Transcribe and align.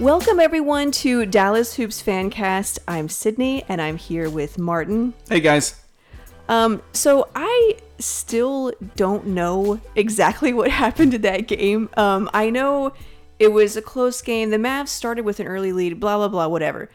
Welcome 0.00 0.40
everyone 0.40 0.92
to 0.92 1.26
Dallas 1.26 1.74
Hoops 1.74 2.02
Fancast. 2.02 2.78
I'm 2.88 3.10
Sydney 3.10 3.64
and 3.68 3.82
I'm 3.82 3.98
here 3.98 4.30
with 4.30 4.58
Martin. 4.58 5.12
Hey 5.28 5.40
guys. 5.40 5.78
Um, 6.48 6.80
so 6.94 7.28
I 7.34 7.76
still 7.98 8.72
don't 8.96 9.26
know 9.26 9.78
exactly 9.94 10.52
what 10.54 10.70
happened 10.70 11.12
to 11.12 11.18
that 11.18 11.48
game. 11.48 11.90
Um, 11.98 12.30
I 12.32 12.48
know 12.48 12.94
it 13.38 13.52
was 13.52 13.76
a 13.76 13.82
close 13.82 14.22
game. 14.22 14.48
The 14.48 14.56
Mavs 14.56 14.88
started 14.88 15.26
with 15.26 15.38
an 15.38 15.46
early 15.46 15.70
lead, 15.70 16.00
blah 16.00 16.16
blah 16.16 16.28
blah, 16.28 16.48
whatever. 16.48 16.88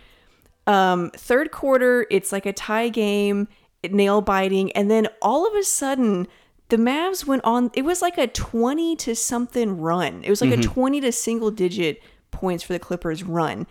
Um, 0.66 1.12
third 1.12 1.52
quarter, 1.52 2.08
it's 2.10 2.32
like 2.32 2.48
a 2.48 2.54
tie 2.54 2.90
game, 2.90 3.48
nail 3.88 4.22
biting, 4.22 4.72
and 4.72 4.90
then 4.90 5.10
all 5.22 5.48
of 5.48 5.54
a 5.54 5.62
sudden 5.62 6.28
the 6.70 6.78
Mavs 6.78 7.28
went 7.28 7.44
on. 7.46 7.70
It 7.76 7.84
was 7.84 8.02
like 8.02 8.18
a 8.18 8.26
twenty 8.26 8.96
to 8.96 9.16
something 9.16 9.80
run. 9.80 10.24
It 10.24 10.32
was 10.32 10.42
like 10.42 10.50
a 10.50 10.58
twenty 10.60 11.02
to 11.02 11.12
single 11.12 11.52
digit 11.52 12.02
points 12.36 12.64
for 12.64 12.74
the 12.74 12.80
Clippers 12.80 13.24
run. 13.24 13.68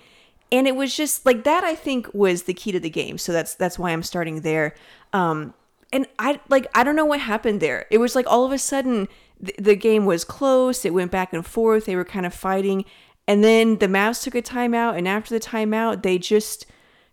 And 0.51 0.67
it 0.69 0.77
was 0.77 0.97
just 0.97 1.27
like 1.27 1.45
that 1.45 1.65
I 1.65 1.75
think 1.75 2.13
was 2.15 2.45
the 2.45 2.55
key 2.55 2.73
to 2.73 2.81
the 2.81 2.91
game. 2.91 3.19
So 3.19 3.33
that's 3.33 3.55
that's 3.55 3.79
why 3.79 3.91
I'm 3.91 4.03
starting 4.03 4.41
there. 4.43 4.75
Um 5.13 5.55
and 5.93 6.07
I 6.19 6.41
like 6.49 6.67
I 6.75 6.85
don't 6.85 6.97
know 6.97 7.05
what 7.05 7.21
happened 7.21 7.61
there. 7.61 7.87
It 7.91 7.99
was 7.99 8.15
like 8.15 8.27
all 8.27 8.45
of 8.45 8.53
a 8.53 8.59
sudden 8.59 9.09
the, 9.41 9.55
the 9.59 9.77
game 9.77 10.07
was 10.07 10.25
close. 10.25 10.85
It 10.85 10.95
went 10.95 11.11
back 11.11 11.33
and 11.33 11.45
forth. 11.45 11.87
They 11.87 11.97
were 11.97 12.05
kind 12.05 12.27
of 12.27 12.35
fighting. 12.35 12.85
And 13.27 13.43
then 13.43 13.79
the 13.79 13.87
Mavs 13.87 14.23
took 14.23 14.35
a 14.35 14.43
timeout 14.43 14.97
and 14.97 15.09
after 15.09 15.35
the 15.35 15.41
timeout 15.41 16.03
they 16.03 16.19
just 16.19 16.67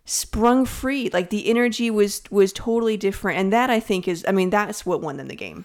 sprung 0.04 0.64
free. 0.64 1.10
Like 1.12 1.30
the 1.30 1.48
energy 1.48 1.90
was 1.90 2.22
was 2.30 2.52
totally 2.52 2.96
different. 2.96 3.38
And 3.38 3.52
that 3.52 3.70
I 3.70 3.80
think 3.80 4.06
is 4.06 4.24
I 4.28 4.32
mean 4.32 4.50
that's 4.50 4.86
what 4.86 5.00
won 5.00 5.16
them 5.16 5.28
the 5.28 5.36
game. 5.36 5.64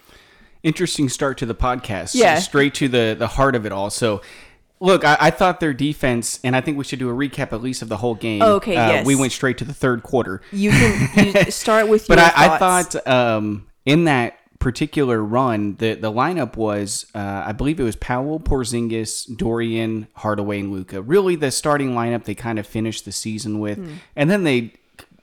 Interesting 0.63 1.09
start 1.09 1.37
to 1.37 1.45
the 1.45 1.55
podcast. 1.55 2.15
Yeah. 2.15 2.39
Straight 2.39 2.73
to 2.75 2.87
the 2.87 3.15
the 3.17 3.27
heart 3.27 3.55
of 3.55 3.65
it 3.65 3.71
all. 3.71 3.89
So 3.89 4.21
look, 4.79 5.03
I, 5.05 5.17
I 5.19 5.31
thought 5.31 5.59
their 5.59 5.73
defense, 5.73 6.39
and 6.43 6.55
I 6.55 6.61
think 6.61 6.77
we 6.77 6.83
should 6.83 6.99
do 6.99 7.09
a 7.09 7.13
recap 7.13 7.53
at 7.53 7.61
least 7.61 7.81
of 7.81 7.89
the 7.89 7.97
whole 7.97 8.15
game. 8.15 8.41
Oh, 8.41 8.55
okay, 8.55 8.75
Uh, 8.75 8.89
yes. 8.89 9.05
We 9.05 9.15
went 9.15 9.31
straight 9.31 9.57
to 9.59 9.65
the 9.65 9.73
third 9.73 10.03
quarter. 10.03 10.41
You 10.51 10.71
can 10.71 11.35
you 11.35 11.43
start 11.51 11.87
with 11.87 12.07
But 12.07 12.19
I, 12.19 12.31
I 12.35 12.57
thought 12.57 13.07
um, 13.07 13.67
in 13.85 14.05
that 14.05 14.37
particular 14.59 15.23
run, 15.23 15.75
the 15.77 15.93
the 15.93 16.11
lineup 16.11 16.55
was, 16.57 17.05
uh, 17.13 17.43
I 17.45 17.51
believe 17.51 17.79
it 17.79 17.83
was 17.83 17.95
Powell, 17.95 18.39
Porzingis, 18.39 19.35
Dorian, 19.37 20.07
Hardaway, 20.15 20.59
and 20.61 20.71
Luka. 20.71 21.01
Really, 21.01 21.35
the 21.35 21.51
starting 21.51 21.91
lineup 21.91 22.23
they 22.23 22.35
kind 22.35 22.57
of 22.59 22.65
finished 22.67 23.05
the 23.05 23.11
season 23.11 23.59
with, 23.59 23.79
and 24.15 24.29
then 24.29 24.43
they 24.43 24.73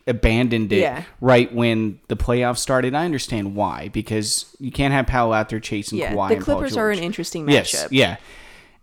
abandoned 0.07 0.71
it 0.73 0.77
Hmm. 0.77 0.83
Yeah. 0.83 1.03
right 1.21 1.53
when 1.55 1.99
the 2.09 2.17
playoffs 2.17 2.59
started. 2.59 2.95
I 2.95 3.05
understand 3.07 3.57
why 3.57 3.89
because 3.89 4.55
you 4.61 4.71
can't 4.71 4.93
have 4.93 5.07
Powell 5.07 5.33
out 5.33 5.49
there 5.49 5.61
chasing 5.61 5.99
yeah, 5.99 6.13
Kawhi. 6.15 6.29
the 6.31 6.37
Clippers 6.45 6.77
are 6.77 6.91
an 6.91 6.99
interesting 6.99 7.45
matchup. 7.47 7.53
Yes, 7.53 7.89
yeah. 7.91 8.17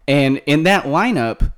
And 0.07 0.41
in 0.45 0.63
that 0.63 0.85
lineup, 0.85 1.53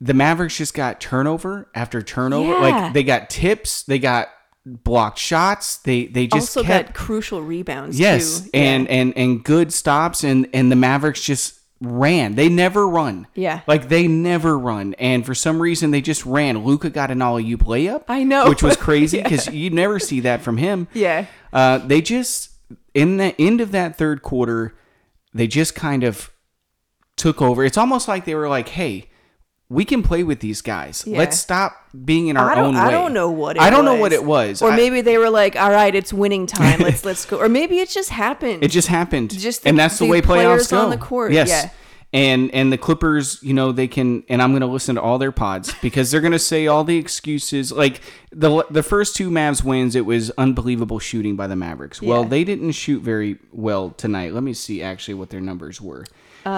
the 0.00 0.14
Mavericks 0.14 0.56
just 0.58 0.74
got 0.74 1.00
turnover 1.00 1.68
after 1.74 2.02
turnover. 2.02 2.52
Yeah. 2.52 2.58
Like 2.60 2.92
they 2.92 3.02
got 3.02 3.30
tips, 3.30 3.82
they 3.84 3.98
got 3.98 4.28
blocked 4.64 5.18
shots. 5.18 5.78
They 5.78 6.06
they 6.06 6.26
just 6.26 6.56
also 6.56 6.64
kept 6.64 6.88
got 6.88 6.94
crucial 6.94 7.40
rebounds 7.42 7.98
yes, 7.98 8.42
too. 8.42 8.50
and 8.54 8.86
Yeah. 8.86 8.92
and 8.94 9.16
and 9.16 9.44
good 9.44 9.72
stops, 9.72 10.24
and 10.24 10.48
and 10.52 10.70
the 10.70 10.76
Mavericks 10.76 11.22
just 11.22 11.54
ran. 11.80 12.34
They 12.34 12.48
never 12.48 12.88
run. 12.88 13.26
Yeah. 13.34 13.60
like 13.66 13.88
they 13.88 14.08
never 14.08 14.58
run. 14.58 14.94
And 14.98 15.24
for 15.26 15.34
some 15.34 15.60
reason, 15.60 15.90
they 15.90 16.00
just 16.00 16.24
ran. 16.26 16.64
Luka 16.64 16.88
got 16.90 17.10
an 17.10 17.20
all 17.22 17.36
oop 17.38 17.60
layup. 17.64 18.04
I 18.08 18.22
know. 18.24 18.48
which 18.48 18.62
was 18.62 18.76
crazy 18.78 19.22
because 19.22 19.46
you 19.52 19.70
never 19.70 19.98
see 19.98 20.20
that 20.20 20.40
from 20.42 20.56
him. 20.56 20.88
Yeah. 20.94 21.26
Uh, 21.52 21.78
they 21.78 22.00
just 22.02 22.50
in 22.94 23.18
the 23.18 23.38
end 23.40 23.60
of 23.60 23.72
that 23.72 23.96
third 23.96 24.22
quarter, 24.22 24.74
they 25.32 25.46
just 25.46 25.74
kind 25.74 26.02
of 26.02 26.30
took 27.16 27.40
over. 27.42 27.64
It's 27.64 27.78
almost 27.78 28.08
like 28.08 28.24
they 28.24 28.34
were 28.34 28.48
like, 28.48 28.68
"Hey, 28.68 29.08
we 29.68 29.84
can 29.84 30.02
play 30.02 30.22
with 30.22 30.40
these 30.40 30.62
guys. 30.62 31.02
Yeah. 31.06 31.18
Let's 31.18 31.38
stop 31.38 31.72
being 32.04 32.28
in 32.28 32.36
our 32.36 32.54
own 32.56 32.74
way." 32.74 32.80
I 32.80 32.90
don't 32.90 33.12
know 33.12 33.30
what 33.30 33.56
it 33.56 33.62
I 33.62 33.70
don't 33.70 33.84
know 33.84 33.94
was. 33.94 34.00
what 34.00 34.12
it 34.12 34.24
was. 34.24 34.62
Or 34.62 34.70
I- 34.72 34.76
maybe 34.76 35.00
they 35.00 35.18
were 35.18 35.30
like, 35.30 35.56
"All 35.56 35.70
right, 35.70 35.94
it's 35.94 36.12
winning 36.12 36.46
time. 36.58 36.80
Let's 36.80 37.04
let's 37.04 37.24
go." 37.24 37.38
Or 37.38 37.48
maybe 37.48 37.78
it 37.78 37.88
just 37.88 38.10
happened. 38.10 38.62
It 38.62 38.68
just 38.70 38.88
happened. 38.88 39.30
Just 39.38 39.62
the- 39.62 39.70
and 39.70 39.78
that's 39.78 39.98
the, 39.98 40.04
the 40.04 40.10
way 40.10 40.20
playoffs 40.22 40.70
go. 40.70 40.78
on 40.78 40.90
the 40.90 40.96
court, 40.98 41.32
Yes. 41.32 41.48
yeah. 41.48 41.70
And 42.12 42.54
and 42.54 42.72
the 42.72 42.78
Clippers, 42.78 43.42
you 43.42 43.52
know, 43.52 43.72
they 43.72 43.88
can 43.88 44.22
and 44.28 44.40
I'm 44.40 44.52
going 44.52 44.60
to 44.60 44.66
listen 44.68 44.94
to 44.94 45.02
all 45.02 45.18
their 45.18 45.32
pods 45.32 45.74
because 45.82 46.10
they're 46.10 46.20
going 46.20 46.32
to 46.32 46.38
say 46.38 46.68
all 46.68 46.84
the 46.84 46.96
excuses 46.96 47.72
like 47.72 48.00
the 48.30 48.64
the 48.70 48.84
first 48.84 49.16
two 49.16 49.28
Mavs 49.28 49.64
wins 49.64 49.96
it 49.96 50.06
was 50.06 50.30
unbelievable 50.38 51.00
shooting 51.00 51.34
by 51.34 51.48
the 51.48 51.56
Mavericks. 51.56 52.00
Well, 52.00 52.22
they 52.24 52.44
didn't 52.44 52.72
shoot 52.72 53.02
very 53.02 53.38
well 53.52 53.90
tonight. 53.90 54.32
Let 54.34 54.44
me 54.44 54.54
see 54.54 54.82
actually 54.82 55.14
what 55.14 55.30
their 55.30 55.40
numbers 55.40 55.80
were. 55.80 56.04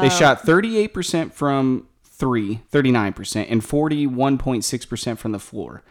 They 0.01 0.09
um, 0.09 0.11
shot 0.11 0.43
38% 0.43 1.33
from 1.33 1.89
3, 2.05 2.61
39% 2.71 3.47
and 3.49 3.63
41.6% 3.63 5.19
from 5.19 5.33
the 5.33 5.39
floor. 5.39 5.83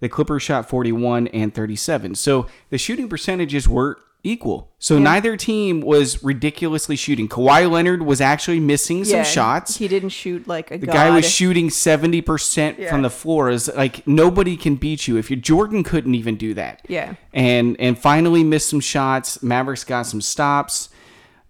The 0.00 0.08
Clippers 0.08 0.42
shot 0.42 0.68
41 0.68 1.28
and 1.28 1.54
37. 1.54 2.16
So 2.16 2.46
the 2.70 2.78
shooting 2.78 3.08
percentages 3.08 3.68
were 3.68 3.98
equal. 4.24 4.70
So 4.78 4.98
neither 4.98 5.36
team 5.36 5.80
was 5.82 6.24
ridiculously 6.24 6.96
shooting. 6.96 7.28
Kawhi 7.28 7.70
Leonard 7.70 8.02
was 8.02 8.20
actually 8.20 8.58
missing 8.58 9.04
some 9.04 9.18
Yeah, 9.18 9.22
shots. 9.22 9.76
He 9.76 9.86
didn't 9.86 10.08
shoot 10.08 10.48
like 10.48 10.70
a 10.70 10.78
the 10.78 10.86
god. 10.86 10.92
guy 10.94 11.10
was 11.10 11.30
shooting 11.30 11.68
70% 11.68 12.78
Yeah. 12.78 12.90
from 12.90 13.02
the 13.02 13.10
floor. 13.10 13.50
Is 13.50 13.70
like 13.76 14.06
nobody 14.06 14.56
can 14.56 14.76
beat 14.76 15.06
you. 15.06 15.16
If 15.18 15.30
you 15.30 15.36
Jordan 15.36 15.84
couldn't 15.84 16.14
even 16.14 16.36
do 16.36 16.54
that. 16.54 16.80
Yeah. 16.88 17.14
And 17.32 17.76
and 17.78 17.98
finally 17.98 18.42
missed 18.42 18.68
some 18.70 18.80
shots. 18.80 19.42
Mavericks 19.42 19.84
got 19.84 20.02
some 20.06 20.22
stops. 20.22 20.88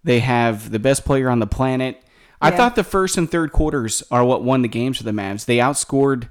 They 0.05 0.19
have 0.19 0.69
the 0.69 0.79
best 0.79 1.03
player 1.03 1.29
on 1.29 1.39
the 1.39 1.47
planet. 1.47 2.01
I 2.39 2.51
thought 2.51 2.75
the 2.75 2.83
first 2.83 3.17
and 3.17 3.29
third 3.29 3.51
quarters 3.51 4.03
are 4.11 4.23
what 4.23 4.43
won 4.43 4.61
the 4.61 4.67
games 4.67 4.97
for 4.97 5.03
the 5.03 5.11
Mavs. 5.11 5.45
They 5.45 5.57
outscored 5.57 6.29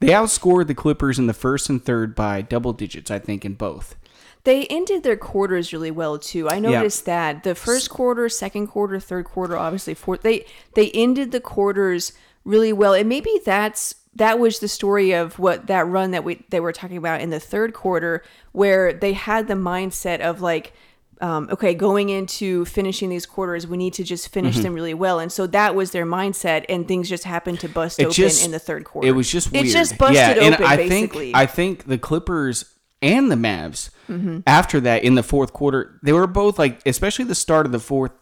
they 0.00 0.08
outscored 0.08 0.66
the 0.66 0.74
Clippers 0.74 1.18
in 1.18 1.26
the 1.26 1.32
first 1.32 1.70
and 1.70 1.82
third 1.82 2.14
by 2.14 2.42
double 2.42 2.74
digits, 2.74 3.10
I 3.10 3.18
think, 3.18 3.44
in 3.46 3.54
both. 3.54 3.96
They 4.42 4.66
ended 4.66 5.02
their 5.02 5.16
quarters 5.16 5.72
really 5.72 5.90
well 5.90 6.18
too. 6.18 6.50
I 6.50 6.58
noticed 6.58 7.06
that 7.06 7.44
the 7.44 7.54
first 7.54 7.88
quarter, 7.88 8.28
second 8.28 8.66
quarter, 8.66 9.00
third 9.00 9.24
quarter, 9.24 9.56
obviously 9.56 9.94
fourth. 9.94 10.20
They 10.20 10.44
they 10.74 10.90
ended 10.90 11.32
the 11.32 11.40
quarters 11.40 12.12
really 12.44 12.74
well, 12.74 12.92
and 12.92 13.08
maybe 13.08 13.40
that's 13.42 13.94
that 14.16 14.38
was 14.38 14.58
the 14.58 14.68
story 14.68 15.12
of 15.12 15.38
what 15.38 15.66
that 15.68 15.86
run 15.86 16.10
that 16.10 16.24
we 16.24 16.44
they 16.50 16.60
were 16.60 16.72
talking 16.72 16.98
about 16.98 17.22
in 17.22 17.30
the 17.30 17.40
third 17.40 17.72
quarter, 17.72 18.22
where 18.52 18.92
they 18.92 19.14
had 19.14 19.48
the 19.48 19.54
mindset 19.54 20.20
of 20.20 20.42
like. 20.42 20.74
Um, 21.24 21.48
okay, 21.50 21.72
going 21.72 22.10
into 22.10 22.66
finishing 22.66 23.08
these 23.08 23.24
quarters, 23.24 23.66
we 23.66 23.78
need 23.78 23.94
to 23.94 24.04
just 24.04 24.28
finish 24.28 24.58
them 24.58 24.74
really 24.74 24.92
well, 24.92 25.18
and 25.20 25.32
so 25.32 25.46
that 25.46 25.74
was 25.74 25.90
their 25.92 26.04
mindset, 26.04 26.66
and 26.68 26.86
things 26.86 27.08
just 27.08 27.24
happened 27.24 27.60
to 27.60 27.68
bust 27.68 27.98
It 27.98 28.04
open 28.04 28.14
just- 28.14 28.44
in 28.44 28.50
the 28.50 28.58
third 28.58 28.84
quarter. 28.84 29.08
It 29.08 29.12
was 29.12 29.30
just 29.30 29.50
weird. 29.50 29.66
It 29.66 29.70
just 29.72 29.96
busted 29.96 30.16
yeah, 30.16 30.44
and 30.44 30.54
open, 30.54 30.66
I 30.66 30.76
basically. 30.76 31.26
think 31.32 31.36
I 31.36 31.46
think 31.46 31.86
the 31.86 31.96
Clippers 31.98 32.66
and 33.00 33.30
the 33.30 33.36
Mavs 33.36 33.90
Mm-hmm. 34.08 34.40
after 34.46 34.80
that 34.80 35.02
in 35.02 35.14
the 35.14 35.22
fourth 35.22 35.54
quarter, 35.54 35.98
they 36.02 36.12
were 36.12 36.26
both 36.26 36.58
like, 36.58 36.80
especially 36.84 37.24
the 37.24 37.34
start 37.34 37.64
of 37.64 37.72
the 37.72 37.78
fourth, 37.80 38.12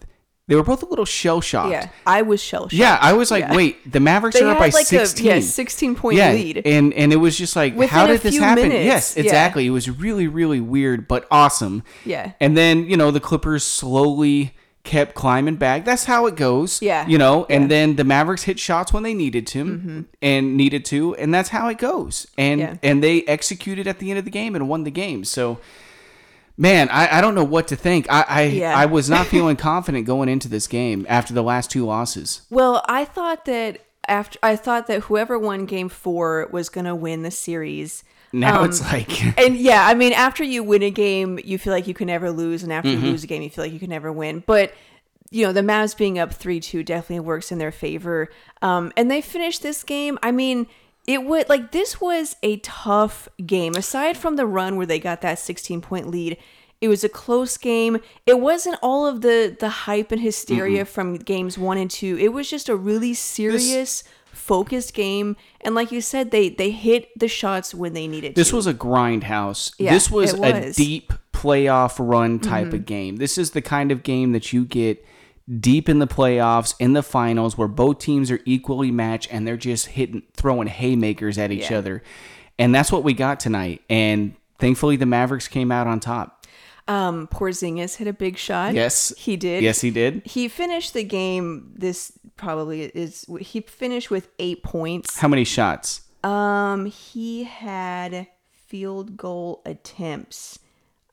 they 0.48 0.56
were 0.56 0.64
both 0.64 0.82
a 0.82 0.86
little 0.86 1.04
shell 1.04 1.40
shocked. 1.40 1.70
yeah, 1.70 1.88
I 2.06 2.22
was 2.22 2.42
shell 2.42 2.62
shocked. 2.64 2.72
Yeah, 2.74 2.98
I 3.00 3.12
was 3.12 3.30
like, 3.30 3.42
Yeah. 3.44 3.54
wait, 3.56 3.90
the 3.90 4.00
Mavericks 4.00 4.38
they 4.38 4.44
are 4.44 4.50
up 4.50 4.58
by 4.58 4.66
like 4.66 4.86
sixteen. 4.86 5.26
a 5.30 5.34
yeah, 5.36 5.40
sixteen 5.40 5.94
point 5.94 6.16
yeah, 6.18 6.32
lead. 6.32 6.62
and 6.66 6.92
and 6.94 7.12
it 7.12 7.16
was 7.16 7.38
just 7.38 7.54
like, 7.56 7.74
Within 7.76 7.88
how 7.88 8.06
did 8.06 8.20
this 8.22 8.38
happen? 8.38 8.68
minutes, 8.68 8.84
Yes, 8.84 9.14
yeah. 9.16 9.22
exactly. 9.22 9.66
It 9.66 9.70
was 9.70 9.88
really 9.88 10.26
really 10.26 10.60
weird, 10.60 11.06
but 11.06 11.26
awesome. 11.30 11.84
Yeah. 12.04 12.32
And 12.40 12.56
then 12.56 12.88
you 12.90 12.96
know 12.96 13.10
the 13.10 13.20
Clippers 13.20 13.62
slowly 13.64 14.54
kept 14.84 15.14
climbing 15.14 15.54
back. 15.54 15.84
That's 15.84 16.06
how 16.06 16.26
it 16.26 16.34
goes. 16.34 16.82
Yeah. 16.82 17.06
You 17.06 17.16
know, 17.16 17.44
and 17.44 17.50
Yeah. 17.50 17.58
Mm-hmm. 17.60 17.68
then 17.68 17.96
the 17.96 18.04
Mavericks 18.04 18.42
hit 18.42 18.58
shots 18.58 18.92
when 18.92 19.04
they 19.04 19.14
needed 19.14 19.46
to 19.48 20.04
and 20.20 20.56
needed 20.56 20.84
to, 20.86 21.14
and 21.14 21.32
that's 21.32 21.50
how 21.50 21.68
it 21.68 21.78
goes. 21.78 22.26
And 22.36 22.60
Yeah. 22.60 22.74
and 22.82 23.00
they 23.00 23.22
executed 23.22 23.86
at 23.86 24.00
the 24.00 24.10
end 24.10 24.18
of 24.18 24.24
the 24.24 24.30
game 24.32 24.56
and 24.56 24.68
won 24.68 24.82
the 24.82 24.90
game. 24.90 25.24
So. 25.24 25.58
Man, 26.56 26.88
I, 26.90 27.18
I 27.18 27.20
don't 27.20 27.34
know 27.34 27.44
what 27.44 27.68
to 27.68 27.76
think. 27.76 28.06
I 28.10 28.24
I, 28.28 28.42
Yeah. 28.42 28.76
I 28.76 28.86
was 28.86 29.08
not 29.08 29.26
feeling 29.26 29.56
confident 29.70 30.06
going 30.06 30.28
into 30.28 30.48
this 30.48 30.66
game 30.66 31.06
after 31.08 31.32
the 31.34 31.42
last 31.42 31.70
two 31.70 31.84
losses. 31.86 32.42
Well, 32.50 32.84
I 32.88 33.04
thought 33.04 33.44
that 33.46 33.84
after 34.08 34.38
I 34.42 34.56
thought 34.56 34.86
that 34.88 35.02
whoever 35.02 35.38
won 35.38 35.64
Game 35.66 35.88
Four 35.88 36.48
was 36.52 36.68
gonna 36.68 36.94
win 36.94 37.22
the 37.22 37.30
series. 37.30 38.04
Now 38.34 38.60
Um, 38.62 38.68
it's 38.70 38.80
like 38.82 39.38
And 39.38 39.56
yeah, 39.56 39.86
I 39.86 39.94
mean, 39.94 40.12
after 40.12 40.42
you 40.44 40.62
win 40.62 40.82
a 40.82 40.90
game, 40.90 41.38
you 41.44 41.58
feel 41.58 41.72
like 41.72 41.86
you 41.86 41.94
can 41.94 42.06
never 42.06 42.30
lose, 42.30 42.62
and 42.62 42.72
after 42.72 42.90
Mm-hmm. 42.90 43.04
you 43.04 43.10
lose 43.12 43.24
a 43.24 43.26
game, 43.26 43.42
you 43.42 43.50
feel 43.50 43.64
like 43.64 43.72
you 43.72 43.78
can 43.78 43.90
never 43.90 44.10
win. 44.12 44.42
But 44.46 44.72
you 45.30 45.46
know, 45.46 45.52
the 45.54 45.62
Mavs 45.62 45.96
being 45.96 46.18
up 46.18 46.34
three 46.34 46.60
two 46.60 46.82
definitely 46.82 47.20
works 47.20 47.50
in 47.50 47.58
their 47.58 47.72
favor. 47.72 48.28
Um, 48.60 48.92
and 48.98 49.10
they 49.10 49.22
finished 49.22 49.62
this 49.62 49.82
game. 49.82 50.18
I 50.22 50.30
mean, 50.30 50.66
it 51.06 51.24
would 51.24 51.48
like 51.48 51.72
this 51.72 52.00
was 52.00 52.36
a 52.42 52.58
tough 52.58 53.28
game. 53.44 53.74
Aside 53.74 54.16
from 54.16 54.36
the 54.36 54.46
run 54.46 54.76
where 54.76 54.86
they 54.86 54.98
got 54.98 55.20
that 55.22 55.38
sixteen 55.38 55.80
point 55.80 56.08
lead, 56.08 56.36
it 56.80 56.88
was 56.88 57.04
a 57.04 57.08
close 57.08 57.56
game. 57.56 57.98
It 58.26 58.40
wasn't 58.40 58.78
all 58.82 59.06
of 59.06 59.20
the 59.20 59.56
the 59.58 59.68
hype 59.68 60.12
and 60.12 60.20
hysteria 60.20 60.84
from 60.84 61.16
games 61.16 61.58
one 61.58 61.78
and 61.78 61.90
two. 61.90 62.16
It 62.18 62.32
was 62.32 62.48
just 62.48 62.68
a 62.68 62.76
really 62.76 63.14
serious. 63.14 64.04
focused 64.32 64.94
game 64.94 65.36
and 65.60 65.74
like 65.74 65.92
you 65.92 66.00
said 66.00 66.30
they 66.30 66.48
they 66.48 66.70
hit 66.70 67.06
the 67.18 67.28
shots 67.28 67.74
when 67.74 67.92
they 67.92 68.06
needed 68.06 68.34
to 68.34 68.40
This 68.40 68.48
to. 68.48 68.56
was 68.56 68.66
a 68.66 68.72
grindhouse. 68.72 69.74
Yeah, 69.78 69.92
this 69.92 70.10
was, 70.10 70.32
it 70.32 70.40
a 70.40 70.72
deep 70.72 71.12
playoff 71.34 71.96
run 71.98 72.40
type 72.40 72.68
mm-hmm. 72.68 72.76
of 72.76 72.86
game. 72.86 73.16
This 73.16 73.36
is 73.36 73.50
the 73.50 73.60
kind 73.60 73.92
of 73.92 74.02
game 74.02 74.32
that 74.32 74.50
you 74.50 74.64
get 74.64 75.04
deep 75.60 75.88
in 75.88 75.98
the 75.98 76.06
playoffs, 76.06 76.74
in 76.78 76.92
the 76.92 77.02
finals, 77.02 77.58
where 77.58 77.68
both 77.68 77.98
teams 77.98 78.30
are 78.30 78.40
equally 78.44 78.90
matched 78.90 79.32
and 79.32 79.46
they're 79.46 79.56
just 79.56 79.86
hitting, 79.86 80.22
throwing 80.34 80.68
haymakers 80.68 81.38
at 81.38 81.50
each 81.52 81.70
Yeah. 81.70 81.78
other. 81.78 82.02
And 82.58 82.74
that's 82.74 82.92
what 82.92 83.02
we 83.04 83.12
got 83.14 83.40
tonight. 83.40 83.82
And 83.90 84.34
thankfully, 84.58 84.96
the 84.96 85.06
Mavericks 85.06 85.48
came 85.48 85.72
out 85.72 85.86
on 85.86 86.00
top. 86.00 86.46
Um, 86.88 87.28
Porzingis 87.28 87.96
hit 87.96 88.08
a 88.08 88.12
big 88.12 88.36
shot. 88.36 88.74
Yes. 88.74 89.12
he 89.16 89.36
did. 89.36 89.62
Yes, 89.62 89.80
he 89.80 89.90
did. 89.90 90.22
He 90.24 90.48
finished 90.48 90.94
the 90.94 91.04
game. 91.04 91.72
This 91.76 92.12
probably 92.36 92.82
is. 92.82 93.24
He 93.40 93.60
finished 93.60 94.10
with 94.10 94.28
eight 94.38 94.62
points. 94.62 95.18
How 95.18 95.28
many 95.28 95.44
shots? 95.44 96.02
Um, 96.24 96.86
he 96.86 97.44
had 97.44 98.26
field 98.50 99.16
goal 99.16 99.62
attempts, 99.64 100.58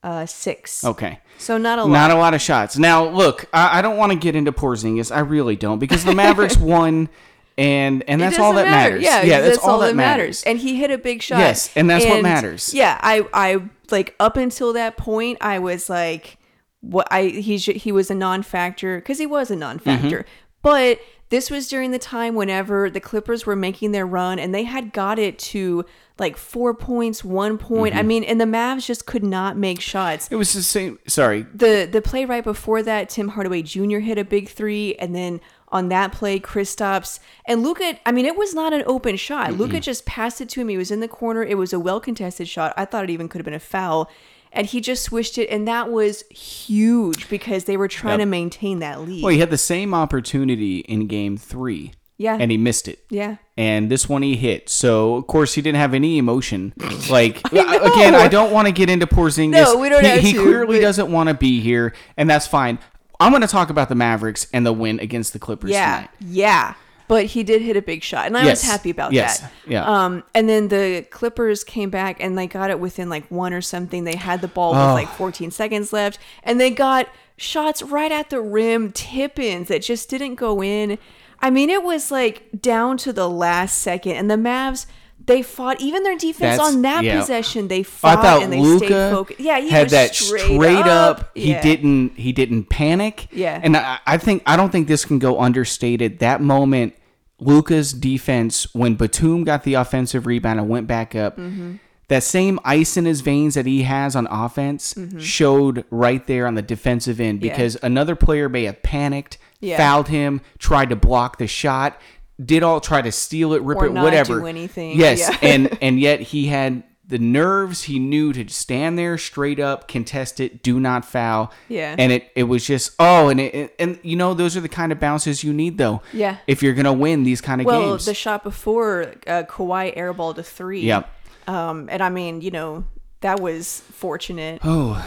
uh, 0.04 0.26
six. 0.26 0.84
Okay. 0.84 1.20
So 1.38 1.58
not 1.58 1.80
a 1.80 1.84
lot. 1.84 1.90
Not 1.92 2.12
a 2.12 2.16
lot 2.16 2.34
of 2.34 2.42
shots. 2.42 2.78
Now, 2.78 3.08
look, 3.08 3.46
I, 3.54 3.80
I 3.80 3.82
don't 3.82 3.98
want 3.98 4.12
to 4.12 4.18
get 4.18 4.36
into 4.36 4.52
Porzingis. 4.52 5.14
I 5.16 5.20
really 5.20 5.56
don't 5.56 5.80
because 5.80 6.04
the 6.06 6.14
Mavericks 6.16 6.58
won, 6.76 7.10
and 7.58 8.04
and 8.08 8.20
that's 8.22 8.40
all 8.40 8.54
that 8.54 8.66
matter. 8.66 8.96
matters. 8.96 9.04
Yeah, 9.04 9.22
yeah, 9.24 9.42
that's, 9.42 9.58
all 9.60 9.80
that 9.80 9.96
matters. 9.96 10.44
And 10.44 10.60
he 10.60 10.76
hit 10.76 10.92
a 10.92 10.98
big 10.98 11.22
shot. 11.22 11.40
Yes, 11.40 11.70
and 11.76 11.90
that's 11.90 12.06
what 12.06 12.22
matters. 12.24 12.74
Yeah, 12.74 13.00
I, 13.02 13.26
I 13.34 13.62
like 13.92 14.16
up 14.20 14.38
until 14.38 14.74
that 14.74 14.98
point, 14.98 15.38
I 15.42 15.60
was 15.60 15.90
like, 15.90 16.38
what 16.82 17.08
I 17.12 17.24
he 17.26 17.58
he 17.58 17.92
was 17.92 18.10
a 18.12 18.16
non-factor 18.16 19.00
because 19.00 19.18
he 19.20 19.26
was 19.26 19.52
a 19.52 19.56
non-factor, 19.56 20.20
Mm-hmm. 20.20 20.30
but. 20.62 21.00
This 21.32 21.52
was 21.52 21.68
during 21.68 21.92
the 21.92 22.00
time 22.00 22.34
whenever 22.34 22.90
the 22.90 23.00
Clippers 23.00 23.46
were 23.46 23.56
making 23.56 23.92
their 23.92 24.08
run 24.08 24.40
and 24.40 24.52
they 24.52 24.64
had 24.64 24.92
got 24.92 25.20
it 25.20 25.38
to 25.38 25.86
like 26.20 26.38
four 26.38 26.74
points, 26.74 27.24
one 27.24 27.58
point. 27.58 27.94
Mm-hmm. 27.94 28.00
I 28.00 28.04
mean, 28.04 28.24
and 28.24 28.40
the 28.40 28.46
Mavs 28.46 28.86
just 28.86 29.06
could 29.06 29.24
not 29.24 29.58
make 29.58 29.80
shots. 29.82 30.28
It 30.32 30.36
was 30.36 30.54
the 30.54 30.64
same. 30.64 31.00
Sorry, 31.08 31.44
the 31.54 31.88
the 31.92 32.02
play 32.02 32.26
right 32.26 32.44
before 32.44 32.84
that, 32.84 33.10
Tim 33.10 33.30
Hardaway 33.30 33.62
Jr. 33.62 34.00
hit 34.00 34.18
a 34.18 34.24
big 34.26 34.50
three, 34.50 34.96
and 34.96 35.16
then 35.16 35.42
on 35.72 35.90
that 35.90 36.12
play, 36.12 36.40
Kristaps 36.40 37.20
and 37.46 37.62
Luka. 37.64 38.00
I 38.06 38.12
mean, 38.12 38.26
it 38.26 38.36
was 38.36 38.54
not 38.56 38.74
an 38.74 38.84
open 38.88 39.16
shot. 39.18 39.54
Luka 39.54 39.80
just 39.80 40.06
passed 40.06 40.42
it 40.42 40.50
to 40.50 40.62
him. 40.62 40.68
He 40.68 40.78
was 40.78 40.92
in 40.92 41.00
the 41.00 41.08
corner. 41.08 41.44
It 41.44 41.58
was 41.58 41.74
a 41.74 41.80
well 41.80 42.00
contested 42.00 42.48
shot. 42.48 42.74
I 42.76 42.86
thought 42.86 43.04
it 43.04 43.10
even 43.12 43.28
could 43.30 43.40
have 43.40 43.46
been 43.46 43.54
a 43.54 43.60
foul, 43.60 44.10
and 44.52 44.66
he 44.66 44.82
just 44.82 45.04
swished 45.04 45.38
it, 45.38 45.48
and 45.50 45.68
that 45.68 45.92
was 45.92 46.24
huge 46.30 47.30
because 47.30 47.66
they 47.66 47.78
were 47.78 47.88
trying 47.88 48.20
Yep. 48.20 48.26
to 48.26 48.26
maintain 48.26 48.80
that 48.80 49.02
lead. 49.02 49.24
well, 49.24 49.32
he 49.32 49.40
had 49.40 49.52
the 49.52 49.58
same 49.60 49.94
opportunity 49.94 50.80
in 50.80 51.06
Game 51.08 51.38
Three. 51.38 51.92
Yeah. 52.20 52.38
and 52.40 52.52
he 52.52 52.58
missed 52.58 52.88
it. 52.88 53.00
yeah. 53.10 53.38
and 53.58 53.90
this 53.90 54.08
one 54.08 54.22
he 54.22 54.36
hit. 54.36 54.70
So 54.70 55.16
of 55.16 55.26
course 55.26 55.54
he 55.56 55.62
didn't 55.64 55.78
have 55.80 55.94
any 55.96 56.18
emotion. 56.20 56.74
Like 57.10 57.52
know. 57.52 57.62
again, 57.62 58.14
I 58.14 58.28
don't 58.28 58.52
want 58.52 58.68
to 58.68 58.72
get 58.72 58.88
into 58.90 59.08
Porzingis. 59.08 59.52
No, 59.52 59.78
we 59.78 59.90
don't 59.90 60.04
he, 60.04 60.10
have 60.10 60.20
he 60.22 60.34
to, 60.34 60.44
clearly 60.44 60.78
but- 60.78 60.82
doesn't 60.84 61.12
want 61.12 61.30
to 61.30 61.34
be 61.34 61.60
here, 61.62 61.96
and 62.18 62.30
that's 62.30 62.46
fine. 62.46 62.78
I'm 63.20 63.32
going 63.32 63.42
to 63.42 63.48
talk 63.48 63.70
about 63.72 63.90
the 63.90 63.96
Mavericks 63.96 64.46
and 64.54 64.64
the 64.66 64.72
win 64.74 65.00
against 65.00 65.34
the 65.34 65.40
Clippers 65.40 65.72
Yeah, 65.72 65.96
tonight. 65.96 66.10
yeah. 66.22 66.74
But 67.08 67.26
he 67.26 67.42
did 67.44 67.64
hit 67.64 67.76
a 67.76 67.82
big 67.82 68.04
shot, 68.04 68.28
and 68.28 68.38
I 68.38 68.44
Yes. 68.46 68.62
was 68.62 68.70
happy 68.72 68.92
about 68.92 69.12
Yes. 69.14 69.40
that. 69.40 69.52
Yeah. 69.68 69.84
Um, 69.86 70.24
and 70.36 70.48
then 70.48 70.68
the 70.68 71.04
Clippers 71.10 71.64
came 71.64 71.90
back 71.90 72.22
and 72.24 72.38
they 72.38 72.46
got 72.46 72.70
it 72.70 72.80
within 72.80 73.10
like 73.10 73.26
one 73.32 73.52
or 73.54 73.62
something. 73.62 74.04
They 74.04 74.16
had 74.16 74.42
the 74.42 74.48
ball 74.48 74.72
with 74.74 74.80
Oh. 74.82 74.94
like 74.94 75.10
14 75.10 75.50
seconds 75.50 75.92
left, 75.92 76.20
and 76.44 76.62
they 76.62 76.70
got 76.70 77.08
shots 77.36 77.82
right 77.82 78.12
at 78.12 78.30
the 78.30 78.40
rim, 78.42 78.92
tip-ins 78.92 79.70
that 79.70 79.82
just 79.82 80.10
didn't 80.10 80.36
go 80.36 80.62
in. 80.62 81.00
I 81.42 81.50
mean, 81.50 81.70
it 81.70 81.84
was 81.84 82.12
like 82.12 82.62
down 82.62 82.98
to 83.00 83.14
the 83.14 83.30
last 83.30 83.78
second, 83.80 84.14
and 84.14 84.30
the 84.30 84.36
Mavs. 84.36 84.86
They 85.26 85.44
fought 85.44 85.80
even 85.80 86.02
their 86.02 86.18
defense 86.18 86.58
That's- 86.58 86.74
on 86.74 86.82
that 86.82 87.04
yeah. 87.04 87.20
possession. 87.20 87.68
They 87.68 87.82
I 87.82 87.84
fought 87.84 88.22
thought 88.24 88.42
and 88.42 88.52
they 88.52 88.78
stayed 88.78 88.90
focused. 88.90 89.40
Yeah, 89.40 89.60
he 89.60 89.70
had 89.70 89.90
that 89.92 90.16
straight, 90.16 90.88
up. 90.88 91.30
He 91.36 91.52
Yeah. 91.52 91.62
didn't. 91.62 92.18
He 92.18 92.32
didn't 92.32 92.64
panic. 92.70 93.28
Yeah. 93.32 93.60
and 93.62 93.78
I, 93.78 94.00
I 94.08 94.18
think 94.18 94.42
I 94.48 94.56
don't 94.58 94.72
think 94.72 94.88
this 94.88 95.06
can 95.06 95.20
go 95.20 95.40
understated. 95.40 96.18
That 96.18 96.42
moment, 96.42 96.96
Luka's 97.40 97.94
defense 97.94 98.74
when 98.74 98.96
Batum 98.96 99.44
got 99.44 99.64
the 99.66 99.76
offensive 99.76 100.26
rebound 100.26 100.60
and 100.60 100.68
went 100.68 100.88
back 100.88 101.14
up. 101.16 101.38
Mm-hmm. 101.38 101.76
That 102.08 102.24
same 102.24 102.60
ice 102.66 102.98
in 102.98 103.06
his 103.06 103.22
veins 103.22 103.54
that 103.54 103.68
he 103.68 103.84
has 103.84 104.16
on 104.16 104.26
offense 104.32 104.96
showed 105.20 105.86
right 105.92 106.26
there 106.26 106.48
on 106.48 106.56
the 106.56 106.64
defensive 106.64 107.20
end 107.20 107.40
Mm-hmm. 107.40 107.46
Yeah. 107.46 107.54
because 107.54 107.78
another 107.84 108.16
player 108.16 108.50
may 108.50 108.64
have 108.64 108.82
panicked, 108.82 109.38
Yeah. 109.62 109.78
fouled 109.78 110.08
him, 110.08 110.42
tried 110.58 110.90
to 110.90 110.96
block 110.96 111.38
the 111.38 111.48
shot, 111.48 112.00
did 112.44 112.64
all 112.64 112.80
try 112.80 113.02
to 113.02 113.12
steal 113.12 113.54
it, 113.54 113.62
rip 113.62 113.78
Or 113.80 113.86
it, 113.88 113.94
not 113.94 114.04
whatever. 114.04 114.40
do 114.40 114.46
anything. 114.48 114.98
Yes, 114.98 115.20
Yeah. 115.20 115.38
and 115.42 115.78
and 115.82 116.00
yet 116.00 116.20
he 116.22 116.48
had 116.48 116.84
the 117.06 117.18
nerves. 117.20 117.84
He 117.84 117.98
knew 118.00 118.32
to 118.34 118.48
stand 118.50 118.98
there 118.98 119.18
straight 119.18 119.60
up, 119.60 119.88
contest 119.88 120.40
it, 120.40 120.62
do 120.64 120.80
not 120.80 121.04
foul. 121.04 121.52
Yeah. 121.68 121.96
and 121.98 122.12
it 122.12 122.32
it 122.36 122.44
was 122.44 122.66
just 122.66 122.92
oh, 123.00 123.28
and 123.30 123.40
it 123.40 123.76
and 123.80 124.00
you 124.04 124.16
know 124.16 124.34
those 124.34 124.56
are 124.56 124.62
the 124.62 124.70
kind 124.70 124.92
of 124.92 125.00
bounces 125.00 125.44
you 125.44 125.52
need 125.52 125.78
though. 125.78 126.02
Yeah. 126.14 126.38
if 126.48 126.62
you're 126.64 126.74
gonna 126.76 126.94
win 126.94 127.24
these 127.24 127.42
kind 127.42 127.60
of 127.62 127.66
Well, 127.66 127.80
games. 127.82 128.06
Well, 128.06 128.12
the 128.12 128.14
shot 128.14 128.44
before 128.44 129.16
uh, 129.28 129.44
Kawhi 129.50 129.98
airballed 129.98 130.38
a 130.38 130.44
three. 130.44 130.82
Yep. 130.82 131.10
Um, 131.48 131.90
and 131.92 132.02
I 132.04 132.10
mean, 132.10 132.42
you 132.42 132.52
know, 132.52 132.86
that 133.22 133.40
was 133.42 133.82
fortunate. 133.92 134.62
oh. 134.64 135.04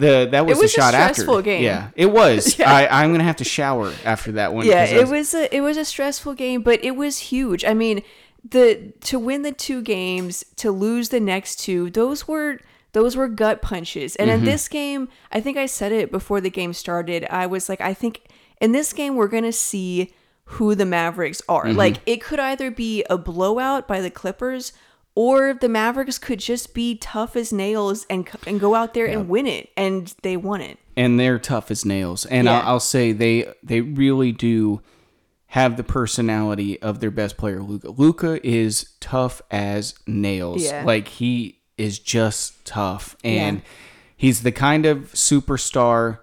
The, 0.00 0.28
that 0.30 0.46
was, 0.46 0.58
It 0.58 0.62
was 0.62 0.72
the 0.72 0.80
a 0.80 0.82
shot 0.82 0.94
after. 0.94 1.14
stressful 1.22 1.42
game. 1.42 1.62
Yeah, 1.62 1.90
it 1.94 2.06
was. 2.10 2.58
I, 2.60 2.86
I'm 2.88 3.12
gonna 3.12 3.24
have 3.24 3.36
to 3.36 3.44
shower 3.44 3.92
after 4.04 4.32
that 4.32 4.52
one. 4.54 4.66
yeah, 4.66 4.84
it 4.84 5.08
was 5.08 5.34
a 5.34 5.54
it 5.54 5.60
was 5.60 5.76
a 5.76 5.84
stressful 5.84 6.34
game, 6.34 6.62
but 6.62 6.82
it 6.84 6.96
was 6.96 7.18
huge. 7.18 7.64
I 7.64 7.74
mean, 7.74 8.02
the 8.48 8.92
to 9.02 9.18
win 9.18 9.42
the 9.42 9.52
two 9.52 9.82
games, 9.82 10.44
to 10.56 10.70
lose 10.70 11.10
the 11.10 11.20
next 11.20 11.56
two, 11.60 11.90
those 11.90 12.26
were 12.26 12.58
those 12.92 13.14
were 13.16 13.28
gut 13.28 13.62
punches. 13.62 14.16
And 14.16 14.28
Mm-hmm. 14.30 14.38
in 14.40 14.44
this 14.44 14.66
game, 14.68 15.08
I 15.30 15.40
think 15.40 15.56
I 15.56 15.66
said 15.66 15.92
it 15.92 16.10
before 16.10 16.40
the 16.40 16.50
game 16.50 16.72
started. 16.72 17.24
I 17.30 17.46
was 17.46 17.68
like, 17.68 17.80
I 17.80 17.94
think 17.94 18.22
in 18.60 18.72
this 18.72 18.92
game 18.92 19.14
we're 19.14 19.28
gonna 19.28 19.52
see 19.52 20.12
who 20.44 20.74
the 20.74 20.84
Mavericks 20.86 21.40
are. 21.48 21.66
Mm-hmm. 21.66 21.76
Like 21.78 21.96
it 22.06 22.20
could 22.22 22.40
either 22.40 22.70
be 22.70 23.04
a 23.08 23.16
blowout 23.16 23.86
by 23.86 24.00
the 24.00 24.10
Clippers. 24.10 24.72
Or 25.16 25.52
the 25.54 25.68
Mavericks 25.68 26.18
could 26.18 26.38
just 26.38 26.72
be 26.72 26.96
tough 26.96 27.34
as 27.36 27.52
nails 27.52 28.06
and 28.08 28.28
and 28.46 28.60
go 28.60 28.74
out 28.74 28.94
there 28.94 29.06
and 29.06 29.28
win 29.28 29.46
it, 29.46 29.68
and 29.76 30.12
they 30.22 30.36
won 30.36 30.60
it. 30.60 30.78
and 30.96 31.18
they're 31.18 31.38
tough 31.38 31.70
as 31.70 31.84
nails. 31.84 32.26
And 32.26 32.46
Yeah. 32.46 32.60
I'll, 32.60 32.68
I'll 32.74 32.80
say 32.80 33.12
they 33.12 33.52
they 33.62 33.80
really 33.80 34.32
do 34.32 34.80
have 35.48 35.76
the 35.76 35.82
personality 35.82 36.80
of 36.80 37.00
their 37.00 37.10
best 37.10 37.36
player, 37.36 37.60
Luka. 37.60 37.90
Luka 37.90 38.46
is 38.46 38.94
tough 39.00 39.42
as 39.50 39.94
nails. 40.06 40.62
Yeah. 40.62 40.84
Like 40.84 41.08
he 41.08 41.58
is 41.76 41.98
just 41.98 42.64
tough, 42.64 43.16
and 43.24 43.56
Yeah. 43.58 43.62
he's 44.16 44.42
the 44.42 44.52
kind 44.52 44.86
of 44.86 45.12
superstar 45.14 46.18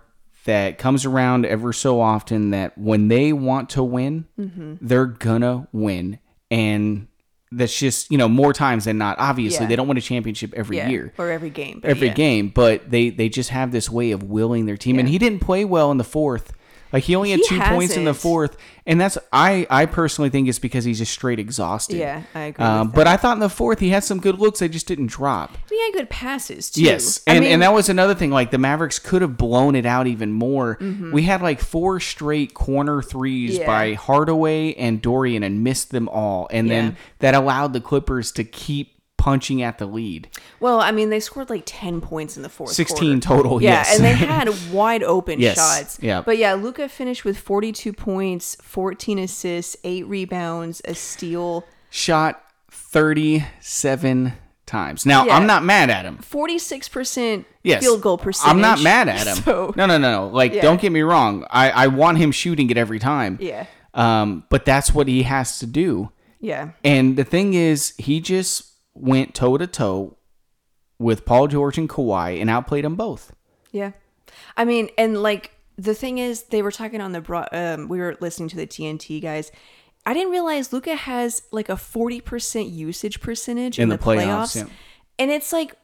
that 0.46 0.77
comes 0.77 1.03
around 1.06 1.46
ever 1.46 1.74
so 1.74 2.00
often. 2.00 2.51
That 2.51 2.77
when 2.77 3.10
they 3.10 3.34
want 3.34 3.70
to 3.72 3.84
win, 3.84 4.25
Mm-hmm. 4.39 4.75
they're 4.79 5.06
gonna 5.06 5.67
win, 5.74 6.20
and 6.50 7.08
that's 7.51 7.77
just 7.77 8.12
you 8.12 8.18
know 8.18 8.27
more 8.27 8.51
times 8.54 8.86
than 8.86 8.98
not. 8.98 9.18
Obviously, 9.20 9.63
Yeah. 9.63 9.70
they 9.70 9.75
don't 9.75 9.88
win 9.88 9.98
a 9.98 10.01
championship 10.01 10.54
every 10.56 10.77
Yeah, 10.77 10.89
year 10.89 11.13
or 11.18 11.30
every 11.32 11.50
game. 11.50 11.80
but 11.82 11.89
every 11.89 12.08
yeah. 12.08 12.13
game, 12.13 12.50
but 12.50 12.89
they 12.92 13.10
they 13.10 13.30
just 13.30 13.51
have 13.51 13.72
this 13.72 13.89
way 13.89 14.12
of 14.12 14.24
willing 14.24 14.66
their 14.66 14.77
team. 14.77 15.00
And 15.00 15.08
he 15.08 15.18
didn't 15.18 15.39
play 15.39 15.63
well 15.66 15.92
in 15.92 15.98
the 15.98 16.04
fourth. 16.04 16.54
Like 16.94 17.03
he 17.03 17.15
only 17.15 17.32
had 17.32 17.39
He 17.41 17.48
two 17.48 17.60
points 17.60 17.96
in 17.98 18.06
the 18.06 18.13
fourth, 18.13 18.56
and 18.86 19.00
that's 19.01 19.17
I 19.34 19.67
I 19.70 19.86
personally 19.86 20.29
think 20.29 20.48
it's 20.48 20.60
because 20.60 20.86
he's 20.86 21.00
just 21.00 21.12
straight 21.12 21.38
exhausted. 21.39 21.98
Yeah, 21.98 22.24
I 22.34 22.39
agree 22.41 22.63
Um, 22.65 22.89
but 22.91 23.08
I 23.08 23.17
thought 23.17 23.34
in 23.36 23.39
the 23.41 23.50
fourth 23.50 23.79
he 23.79 23.89
had 23.89 24.03
some 24.03 24.20
good 24.20 24.39
looks. 24.39 24.60
They 24.60 24.70
just 24.70 24.88
didn't 24.88 25.08
drop. 25.08 25.58
He 25.70 25.82
had 25.84 25.94
good 25.94 26.10
passes 26.10 26.70
too. 26.72 26.82
Yes, 26.84 27.22
I 27.27 27.32
and 27.36 27.44
mean, 27.44 27.53
and 27.53 27.62
that 27.62 27.74
was 27.74 27.89
another 27.89 28.15
thing. 28.15 28.32
Like 28.32 28.51
the 28.51 28.58
Mavericks 28.58 29.00
could 29.00 29.22
have 29.22 29.36
blown 29.38 29.75
it 29.75 29.86
out 29.86 30.08
even 30.08 30.32
more. 30.32 30.77
We 31.12 31.24
had 31.24 31.41
like 31.41 31.60
four 31.60 32.00
straight 32.00 32.53
corner 32.53 33.01
threes 33.01 33.53
Mm-hmm. 33.56 33.62
Yeah. 33.62 33.67
by 33.67 33.94
Hardaway 33.94 34.74
and 34.75 35.01
Dorian 35.01 35.44
and 35.44 35.63
missed 35.63 35.91
them 35.91 36.08
all, 36.10 36.48
and 36.51 36.67
Yeah. 36.67 36.74
then 36.82 36.98
that 37.20 37.36
allowed 37.36 37.74
the 37.74 37.82
Clippers 37.82 38.32
to 38.34 38.44
keep 38.44 38.94
punching 39.27 39.62
at 39.62 39.77
the 39.77 39.86
lead. 39.86 40.29
well, 40.62 40.79
I 40.79 40.91
mean, 40.91 41.10
they 41.10 41.19
scored 41.19 41.50
like 41.50 41.63
ten 41.65 42.00
points 42.00 42.38
in 42.38 42.43
the 42.43 42.50
fourth. 42.50 42.72
16 42.72 43.19
quarter. 43.19 43.41
total, 43.41 43.62
Yeah, 43.62 43.72
yes. 43.72 43.96
and 43.96 44.05
they 44.05 44.13
had 44.36 44.50
wide 44.72 45.03
open 45.03 45.39
Yes, 45.41 45.55
shots. 45.57 46.00
yeah. 46.01 46.22
but 46.22 46.38
yeah, 46.38 46.53
Luka 46.53 46.88
finished 46.88 47.25
with 47.25 47.38
forty-two 47.38 47.91
points, 47.93 48.55
fourteen 48.62 49.19
assists, 49.19 49.75
eight 49.84 50.07
rebounds, 50.07 50.81
a 50.86 50.93
steal. 50.96 51.65
shot 51.89 52.41
37 52.69 54.34
times. 54.65 55.05
Now, 55.05 55.25
Yeah. 55.25 55.36
I'm 55.38 55.46
not 55.48 55.63
mad 55.63 55.89
at 55.89 56.05
him. 56.05 56.17
Forty-six 56.17 56.88
percent 56.89 57.46
Yes. 57.63 57.81
field 57.84 58.01
goal 58.01 58.17
percentage. 58.17 58.53
I'm 58.55 58.62
not 58.62 58.81
mad 58.81 59.07
at 59.10 59.27
him. 59.27 59.38
So 59.43 59.74
No, 59.75 59.86
no, 59.86 59.98
no, 59.98 60.12
no. 60.12 60.27
Like, 60.27 60.53
Yeah. 60.53 60.62
don't 60.62 60.79
get 60.79 60.91
me 60.91 61.01
wrong. 61.01 61.46
I, 61.50 61.69
I 61.72 61.88
want 61.88 62.17
him 62.17 62.31
shooting 62.31 62.69
it 62.69 62.77
every 62.77 63.00
time. 63.00 63.38
yeah, 63.41 63.65
Um, 63.93 64.43
but 64.50 64.65
that's 64.65 64.93
what 64.93 65.07
he 65.07 65.24
has 65.24 65.60
to 65.60 65.65
do. 65.65 66.12
yeah, 66.39 66.69
And 66.84 67.15
the 67.17 67.24
thing 67.24 67.53
is, 67.53 67.93
he 67.98 68.19
just 68.22 68.63
went 69.00 69.34
toe 69.36 69.58
to 69.58 69.68
toe 69.68 70.18
with 71.00 71.25
Paul 71.25 71.48
George 71.48 71.77
and 71.77 71.88
Kawhi 71.89 72.39
and 72.42 72.50
outplayed 72.50 72.84
them 72.86 72.96
both. 72.96 73.32
yeah. 73.72 73.92
I 74.58 74.66
mean, 74.66 74.89
and 74.98 75.22
like 75.24 75.51
the 75.77 75.94
thing 75.96 76.18
is, 76.18 76.44
they 76.44 76.62
were 76.62 76.72
talking 76.72 77.00
on 77.01 77.12
the 77.13 77.22
broad. 77.22 77.48
Um, 77.54 77.88
we 77.88 78.00
were 78.00 78.18
listening 78.20 78.50
to 78.50 78.56
the 78.58 78.68
TNT 78.68 79.22
guys. 79.22 79.51
I 80.06 80.13
didn't 80.13 80.32
realize 80.32 80.74
Luka 80.74 80.96
has 80.96 81.44
like 81.51 81.70
a 81.70 81.77
forty 81.77 82.20
percent 82.20 82.68
usage 82.68 83.22
percentage 83.22 83.80
in, 83.80 83.84
In 83.84 83.89
the, 83.89 83.98
the 83.98 84.04
playoffs, 84.04 84.18
playoffs, 84.25 84.56
yeah. 84.58 84.66
and 85.20 85.32
it's 85.32 85.54
like 85.54 85.75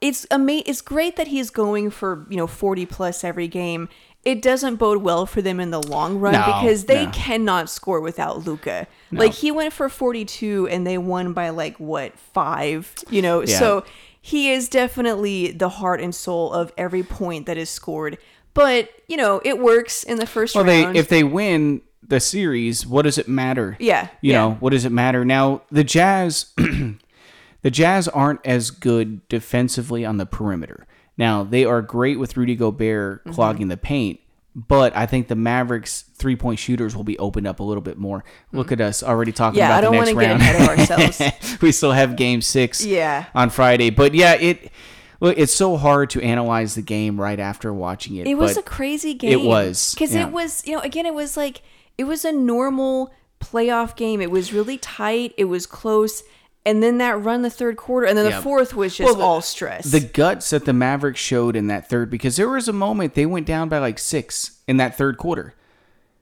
it's 0.00 0.26
ama- 0.30 0.62
It's 0.66 0.82
great 0.82 1.16
that 1.16 1.28
he's 1.28 1.50
going 1.50 1.90
for 1.90 2.26
you 2.28 2.36
know 2.36 2.46
forty 2.46 2.84
plus 2.86 3.24
every 3.24 3.48
game, 3.48 3.88
it 4.26 4.42
doesn't 4.42 4.76
bode 4.76 5.02
well 5.02 5.24
for 5.24 5.40
them 5.40 5.60
in 5.60 5.70
the 5.70 5.80
long 5.80 6.18
run 6.18 6.32
No, 6.32 6.44
because 6.44 6.86
they 6.86 7.06
no. 7.06 7.12
cannot 7.12 7.70
score 7.70 8.00
without 8.00 8.44
Luka. 8.44 8.88
Like 9.12 9.32
he 9.32 9.52
went 9.52 9.72
for 9.72 9.88
42 9.88 10.66
and 10.66 10.84
they 10.84 10.98
won 10.98 11.32
by 11.32 11.50
like 11.50 11.78
what, 11.78 12.18
5, 12.18 13.04
you 13.08 13.22
know. 13.22 13.42
Yeah. 13.42 13.56
So 13.56 13.84
he 14.20 14.50
is 14.50 14.68
definitely 14.68 15.52
the 15.52 15.68
heart 15.68 16.00
and 16.00 16.12
soul 16.12 16.52
of 16.52 16.72
every 16.76 17.04
point 17.04 17.46
that 17.46 17.56
is 17.56 17.70
scored. 17.70 18.18
But, 18.52 18.90
you 19.06 19.16
know, 19.16 19.40
it 19.44 19.60
works 19.60 20.02
in 20.02 20.18
the 20.18 20.26
first 20.26 20.56
Well, 20.56 20.64
they 20.64 20.84
if 20.86 21.08
they 21.08 21.22
win 21.22 21.82
the 22.02 22.18
series, 22.18 22.84
what 22.84 23.02
does 23.02 23.18
it 23.18 23.28
matter? 23.28 23.76
Yeah, 23.78 24.08
you 24.22 24.32
yeah. 24.32 24.38
know 24.38 24.50
what 24.54 24.70
does 24.70 24.84
it 24.84 24.90
matter? 24.92 25.24
Now 25.24 25.62
the 25.70 25.84
Jazz, 25.84 26.52
the 26.56 27.70
Jazz 27.70 28.08
aren't 28.08 28.44
as 28.44 28.72
good 28.72 29.28
defensively 29.28 30.04
on 30.04 30.16
the 30.16 30.26
perimeter. 30.26 30.88
Now 31.18 31.44
they 31.44 31.64
are 31.64 31.82
great 31.82 32.18
with 32.18 32.36
Rudy 32.36 32.56
Gobert 32.56 33.24
Mm-hmm. 33.24 33.32
clogging 33.34 33.68
the 33.68 33.76
paint, 33.76 34.20
but 34.54 34.96
I 34.96 35.06
think 35.06 35.28
the 35.28 35.36
Mavericks 35.36 36.02
three 36.14 36.36
point 36.36 36.58
shooters 36.58 36.94
will 36.96 37.04
be 37.04 37.18
opened 37.18 37.46
up 37.46 37.60
a 37.60 37.62
little 37.62 37.82
bit 37.82 37.98
more. 37.98 38.24
Look 38.52 38.72
at 38.72 38.80
us 38.80 39.02
already 39.02 39.32
talking. 39.32 39.58
Yeah, 39.58 39.66
about 39.66 39.78
I 39.78 39.80
don't 39.82 39.92
the 39.92 39.98
wanna 39.98 40.12
next 40.14 40.20
get 40.20 40.30
round. 40.30 40.42
ahead 40.42 40.62
of 40.62 40.98
ourselves. 41.08 41.58
we 41.62 41.72
still 41.72 41.92
have 41.92 42.16
Game 42.16 42.40
Six. 42.42 42.84
Yeah. 42.84 43.26
on 43.34 43.50
Friday, 43.50 43.90
but 43.90 44.14
yeah, 44.14 44.34
it. 44.34 44.70
Look, 45.18 45.38
it's 45.38 45.54
so 45.54 45.78
hard 45.78 46.10
to 46.10 46.20
analyze 46.20 46.74
the 46.74 46.82
game 46.82 47.18
right 47.18 47.40
after 47.40 47.72
watching 47.72 48.16
it. 48.16 48.26
It 48.26 48.34
was 48.34 48.58
a 48.58 48.62
crazy 48.62 49.14
game. 49.14 49.32
It 49.32 49.40
was, 49.40 49.94
because 49.94 50.14
yeah. 50.14 50.26
it 50.26 50.30
was, 50.30 50.62
you 50.66 50.74
know, 50.74 50.80
again, 50.82 51.06
it 51.06 51.14
was 51.14 51.38
like 51.38 51.62
it 51.96 52.04
was 52.04 52.26
a 52.26 52.32
normal 52.32 53.14
playoff 53.40 53.96
game. 53.96 54.20
It 54.20 54.30
was 54.30 54.52
really 54.52 54.76
tight. 54.76 55.32
It 55.38 55.44
was 55.44 55.66
close, 55.66 56.22
and 56.66 56.82
then 56.82 56.98
that 56.98 57.22
run 57.22 57.40
the 57.40 57.48
third 57.50 57.76
quarter, 57.78 58.06
and 58.06 58.18
then 58.18 58.26
Yeah. 58.26 58.36
the 58.36 58.42
fourth 58.42 58.74
was 58.74 58.94
just 58.96 59.16
Well, 59.16 59.22
all 59.26 59.40
stress. 59.40 59.86
the 59.90 60.00
guts 60.00 60.50
that 60.50 60.66
the 60.66 60.72
Mavericks 60.74 61.20
showed 61.20 61.56
in 61.56 61.68
that 61.68 61.88
third 61.88 62.10
because 62.10 62.36
there 62.36 62.48
was 62.50 62.68
a 62.68 62.72
moment 62.74 63.14
they 63.14 63.24
went 63.24 63.46
down 63.46 63.68
by 63.70 63.78
like 63.78 63.98
six 63.98 64.58
in 64.68 64.76
that 64.76 64.96
third 64.98 65.16
quarter. 65.16 65.54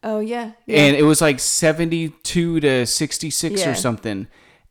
oh 0.05 0.21
yeah, 0.21 0.51
yeah. 0.67 0.79
And 0.81 0.95
it 0.97 1.03
was 1.05 1.21
like 1.23 1.41
72 1.41 2.61
to 2.61 2.87
66 2.87 3.61
Yeah. 3.63 3.71
or 3.71 3.75
something. 3.75 4.27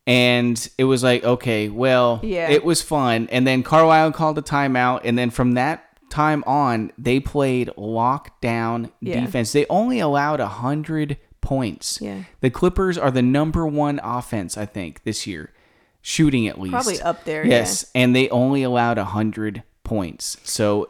And 0.05 0.69
it 0.77 0.83
was 0.83 1.01
like, 1.03 1.23
okay, 1.23 1.69
well, 1.69 2.19
Yeah. 2.21 2.49
it 2.51 2.63
was 2.63 2.81
fun. 2.83 3.27
And 3.31 3.47
then 3.47 3.63
Carlisle 3.63 4.11
called 4.11 4.37
a 4.37 4.41
timeout. 4.43 5.01
And 5.05 5.17
then 5.17 5.29
from 5.31 5.53
that 5.53 5.85
time 6.09 6.43
on, 6.45 6.91
they 6.99 7.19
played 7.19 7.71
lockdown 7.77 8.91
Yeah. 9.01 9.21
defense. 9.21 9.51
They 9.53 9.65
only 9.69 9.99
allowed 9.99 10.39
100 10.39 11.17
points. 11.41 11.99
Yeah. 12.01 12.19
The 12.41 12.49
Clippers 12.49 12.97
are 12.97 13.09
the 13.11 13.21
number 13.21 13.65
one 13.65 13.99
offense, 14.03 14.57
I 14.57 14.65
think, 14.65 15.03
this 15.03 15.25
year, 15.25 15.51
shooting 16.03 16.47
at 16.47 16.59
least. 16.59 16.73
Probably 16.73 17.01
up 17.01 17.23
there, 17.23 17.43
Yes. 17.43 17.89
And 17.95 18.15
they 18.15 18.29
only 18.29 18.61
allowed 18.61 18.97
100 18.97 19.63
points. 19.83 20.37
So 20.43 20.89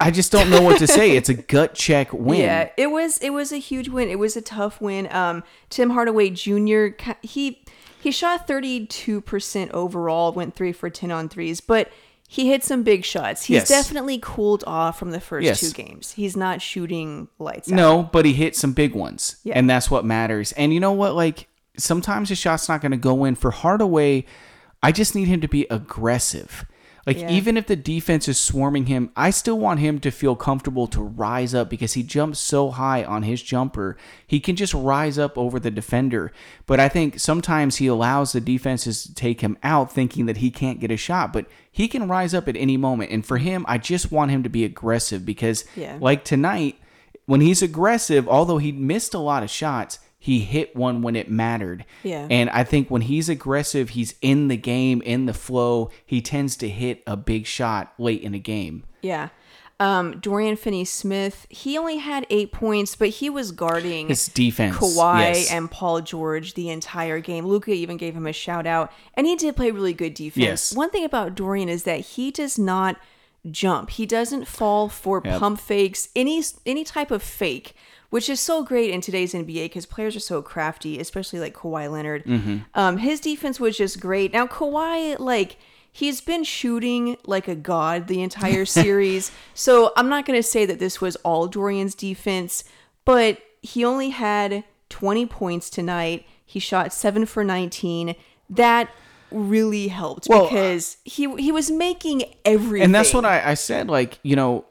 I 0.00 0.10
just 0.10 0.32
don't 0.32 0.50
know 0.50 0.62
what 0.62 0.78
to 0.78 0.86
say. 0.88 1.12
It's 1.12 1.28
a 1.28 1.34
gut 1.34 1.74
check 1.74 2.12
win. 2.12 2.40
Yeah, 2.40 2.70
it 2.76 2.88
was 2.90 3.18
it 3.18 3.30
was 3.30 3.52
a 3.52 3.58
huge 3.58 3.88
win. 3.88 4.08
It 4.08 4.18
was 4.18 4.36
a 4.36 4.42
tough 4.42 4.80
win. 4.80 5.06
Um, 5.12 5.44
Tim 5.70 5.90
Hardaway 5.90 6.30
Jr. 6.30 6.88
he 7.22 7.62
he 8.00 8.10
shot 8.10 8.48
thirty 8.48 8.84
two 8.86 9.20
percent 9.20 9.70
overall, 9.70 10.32
went 10.32 10.56
three 10.56 10.72
for 10.72 10.90
ten 10.90 11.12
on 11.12 11.28
threes, 11.28 11.60
but 11.60 11.88
he 12.26 12.48
hit 12.48 12.64
some 12.64 12.82
big 12.82 13.04
shots. 13.04 13.44
He's 13.44 13.56
Yes. 13.58 13.68
definitely 13.68 14.18
cooled 14.20 14.64
off 14.66 14.98
from 14.98 15.10
the 15.12 15.20
first 15.20 15.44
Yes. 15.44 15.60
two 15.60 15.70
games. 15.70 16.12
He's 16.12 16.36
not 16.36 16.60
shooting 16.62 17.28
lights 17.38 17.70
out. 17.70 17.76
No, 17.76 18.02
but 18.10 18.24
he 18.24 18.32
hit 18.32 18.56
some 18.56 18.72
big 18.72 18.94
ones. 18.94 19.36
Yeah. 19.44 19.52
And 19.56 19.68
that's 19.70 19.90
what 19.90 20.04
matters. 20.04 20.50
And 20.52 20.72
you 20.74 20.80
know 20.80 20.92
what? 20.92 21.14
Like, 21.14 21.46
sometimes 21.76 22.28
the 22.28 22.34
shot's 22.34 22.68
not 22.68 22.80
going 22.80 22.92
to 22.92 22.96
go 22.98 23.24
in. 23.24 23.34
For 23.34 23.50
Hardaway, 23.50 24.24
I 24.82 24.92
just 24.92 25.14
need 25.14 25.28
him 25.28 25.40
to 25.40 25.48
be 25.48 25.66
aggressive. 25.70 26.66
Like, 27.04 27.18
Yeah. 27.18 27.30
even 27.30 27.56
if 27.56 27.66
the 27.66 27.74
defense 27.74 28.28
is 28.28 28.38
swarming 28.38 28.86
him, 28.86 29.10
I 29.16 29.30
still 29.30 29.58
want 29.58 29.80
him 29.80 29.98
to 30.00 30.12
feel 30.12 30.36
comfortable 30.36 30.86
to 30.88 31.02
rise 31.02 31.52
up 31.52 31.68
because 31.68 31.94
he 31.94 32.04
jumps 32.04 32.38
so 32.38 32.70
high 32.70 33.02
on 33.02 33.24
his 33.24 33.42
jumper. 33.42 33.96
He 34.24 34.38
can 34.38 34.54
just 34.54 34.72
rise 34.72 35.18
up 35.18 35.36
over 35.36 35.58
the 35.58 35.72
defender. 35.72 36.30
But 36.64 36.78
I 36.78 36.88
think 36.88 37.18
sometimes 37.18 37.76
he 37.78 37.88
allows 37.88 38.30
the 38.32 38.40
defenses 38.40 39.02
to 39.02 39.14
take 39.14 39.40
him 39.40 39.58
out 39.64 39.92
thinking 39.92 40.26
that 40.26 40.36
he 40.36 40.50
can't 40.52 40.78
get 40.78 40.92
a 40.92 40.96
shot. 40.96 41.32
But 41.32 41.46
he 41.72 41.88
can 41.88 42.06
rise 42.06 42.34
up 42.34 42.46
at 42.48 42.56
any 42.56 42.76
moment. 42.76 43.10
And 43.10 43.26
for 43.26 43.38
him, 43.38 43.64
I 43.66 43.78
just 43.78 44.12
want 44.12 44.30
him 44.30 44.44
to 44.44 44.48
be 44.48 44.64
aggressive 44.64 45.26
because, 45.26 45.64
Yeah. 45.74 45.96
like 46.00 46.22
tonight, 46.24 46.76
when 47.26 47.40
he's 47.40 47.62
aggressive, 47.62 48.28
although 48.28 48.58
he 48.58 48.70
missed 48.70 49.12
a 49.12 49.18
lot 49.18 49.42
of 49.42 49.50
shots, 49.50 49.98
he 50.24 50.38
hit 50.38 50.76
one 50.76 51.02
when 51.02 51.16
it 51.16 51.28
mattered. 51.28 51.84
Yeah. 52.04 52.28
And 52.30 52.48
I 52.50 52.62
think 52.62 52.92
when 52.92 53.02
he's 53.02 53.28
aggressive, 53.28 53.88
he's 53.90 54.14
in 54.22 54.46
the 54.46 54.56
game, 54.56 55.02
in 55.02 55.26
the 55.26 55.34
flow, 55.34 55.90
he 56.06 56.22
tends 56.22 56.54
to 56.58 56.68
hit 56.68 57.02
a 57.08 57.16
big 57.16 57.44
shot 57.44 57.92
late 57.98 58.22
in 58.22 58.32
a 58.32 58.38
game. 58.38 58.84
Yeah. 59.02 59.30
Um, 59.80 60.20
Dorian 60.20 60.54
Finney 60.54 60.84
Smith, 60.84 61.44
he 61.50 61.76
only 61.76 61.96
had 61.96 62.24
eight 62.30 62.52
points, 62.52 62.94
but 62.94 63.08
he 63.08 63.28
was 63.28 63.50
guarding 63.50 64.06
His 64.06 64.28
defense. 64.28 64.76
Kawhi 64.76 65.20
yes. 65.34 65.50
and 65.50 65.68
Paul 65.68 66.02
George 66.02 66.54
the 66.54 66.70
entire 66.70 67.18
game. 67.18 67.44
Luca 67.44 67.72
even 67.72 67.96
gave 67.96 68.14
him 68.14 68.28
a 68.28 68.32
shout 68.32 68.64
out, 68.64 68.92
and 69.14 69.26
he 69.26 69.34
did 69.34 69.56
play 69.56 69.72
really 69.72 69.92
good 69.92 70.14
defense. 70.14 70.36
Yes. 70.70 70.72
One 70.76 70.90
thing 70.90 71.04
about 71.04 71.34
Dorian 71.34 71.68
is 71.68 71.82
that 71.82 71.98
he 71.98 72.30
does 72.30 72.60
not 72.60 72.96
jump. 73.50 73.90
He 73.90 74.06
doesn't 74.06 74.46
fall 74.46 74.88
for 74.88 75.20
Yep. 75.24 75.40
pump 75.40 75.60
fakes, 75.60 76.10
any 76.14 76.40
any 76.64 76.84
type 76.84 77.10
of 77.10 77.24
fake, 77.24 77.74
which 78.12 78.28
is 78.28 78.40
so 78.40 78.62
great 78.62 78.90
in 78.90 79.00
today's 79.00 79.32
NBA 79.32 79.64
because 79.64 79.86
players 79.86 80.14
are 80.14 80.20
so 80.20 80.42
crafty, 80.42 81.00
especially 81.00 81.40
like 81.40 81.54
Kawhi 81.54 81.90
Leonard. 81.90 82.22
Mm-hmm. 82.26 82.58
Um, 82.74 82.98
his 82.98 83.20
defense 83.20 83.58
was 83.58 83.74
just 83.74 84.00
great. 84.00 84.32
Now 84.32 84.46
Kawhi, 84.46 85.18
like. 85.18 85.56
He's 85.94 86.22
been 86.22 86.42
shooting 86.42 87.18
like 87.26 87.48
a 87.48 87.54
god 87.54 88.06
the 88.06 88.22
entire 88.22 88.64
series. 88.80 89.30
so 89.52 89.92
I'm 89.94 90.08
not 90.08 90.24
going 90.24 90.38
to 90.38 90.42
say 90.42 90.64
that 90.64 90.78
this 90.78 91.02
was 91.02 91.16
all 91.16 91.48
Dorian's 91.48 91.94
defense, 91.94 92.64
but 93.04 93.42
he 93.60 93.84
only 93.84 94.08
had 94.08 94.64
20 94.88 95.26
points 95.26 95.68
tonight. 95.68 96.24
He 96.46 96.60
shot 96.60 96.94
7 96.94 97.26
for 97.26 97.44
19. 97.44 98.14
That 98.48 98.88
really 99.30 99.88
helped 99.88 100.28
Well, 100.30 100.44
because 100.44 100.96
he 101.04 101.30
he 101.36 101.52
was 101.52 101.70
making 101.70 102.24
everything. 102.46 102.86
And 102.86 102.94
that's 102.94 103.12
what 103.12 103.26
I, 103.26 103.50
I 103.50 103.54
said. 103.54 103.88
Like, 103.88 104.18
you 104.22 104.34
know, 104.34 104.64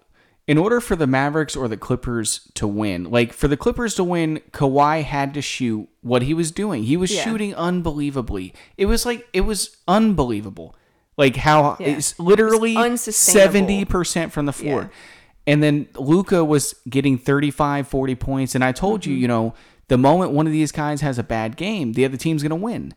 in 0.52 0.58
order 0.58 0.82
for 0.82 0.98
the 0.98 1.08
Mavericks 1.08 1.56
or 1.56 1.70
the 1.70 1.78
Clippers 1.78 2.52
to 2.56 2.68
win, 2.68 3.06
like 3.06 3.32
for 3.32 3.48
the 3.48 3.56
Clippers 3.56 3.96
to 3.96 4.04
win, 4.04 4.42
Kawhi 4.52 5.02
had 5.04 5.34
to 5.36 5.42
shoot 5.42 5.88
what 6.02 6.24
he 6.24 6.34
was 6.34 6.52
doing. 6.52 6.84
He 6.84 6.98
was 6.98 7.10
Yeah. 7.14 7.24
shooting 7.24 7.56
unbelievably. 7.56 8.54
It 8.76 8.88
was 8.88 9.06
like 9.06 9.26
it 9.32 9.42
was 9.42 9.78
unbelievable. 9.88 10.76
Like 11.16 11.38
how 11.38 11.78
Yeah. 11.80 11.88
it's 11.96 12.20
literally 12.20 12.76
seventy 12.98 13.86
percent 13.86 14.34
from 14.34 14.46
the 14.46 14.52
floor. 14.52 14.82
Yeah. 14.92 15.54
And 15.54 15.64
then 15.64 15.88
Luka 15.96 16.44
was 16.44 16.76
getting 16.90 17.18
35, 17.18 17.88
40 17.88 18.16
points. 18.16 18.54
And 18.54 18.64
I 18.64 18.72
told 18.74 19.02
Mm-hmm. 19.02 19.12
you, 19.12 19.18
you 19.18 19.28
know, 19.28 19.54
the 19.88 19.98
moment 19.98 20.32
one 20.34 20.48
of 20.48 20.54
these 20.54 20.72
guys 20.72 21.02
has 21.02 21.18
a 21.18 21.24
bad 21.24 21.56
game, 21.58 21.94
the 21.94 22.04
other 22.06 22.18
team's 22.18 22.44
gonna 22.44 22.56
win. 22.56 22.94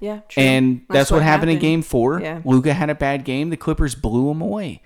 yeah, 0.00 0.20
true. 0.28 0.42
And 0.42 0.82
that's, 0.90 1.10
what, 1.10 1.22
happened, 1.22 1.50
in 1.52 1.58
game 1.58 1.82
four. 1.82 2.20
Yeah. 2.20 2.40
Luka 2.44 2.72
had 2.74 2.88
a 2.90 2.94
bad 2.94 3.24
game. 3.24 3.50
The 3.50 3.56
Clippers 3.56 3.94
blew 3.96 4.30
him 4.30 4.40
away. 4.40 4.80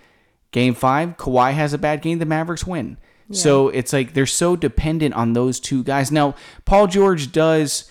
Game 0.52 0.75
five, 0.75 1.16
Kawhi 1.16 1.52
has 1.54 1.73
a 1.73 1.78
bad 1.78 2.02
game. 2.02 2.18
The 2.18 2.26
Mavericks 2.26 2.66
win. 2.66 2.99
So 3.32 3.68
it's 3.68 3.92
like 3.92 4.12
they're 4.12 4.26
so 4.26 4.56
dependent 4.56 5.14
on 5.14 5.32
those 5.32 5.59
two 5.59 5.82
guys. 5.82 6.12
Now, 6.12 6.35
Paul 6.64 6.87
George 6.87 7.32
does 7.32 7.90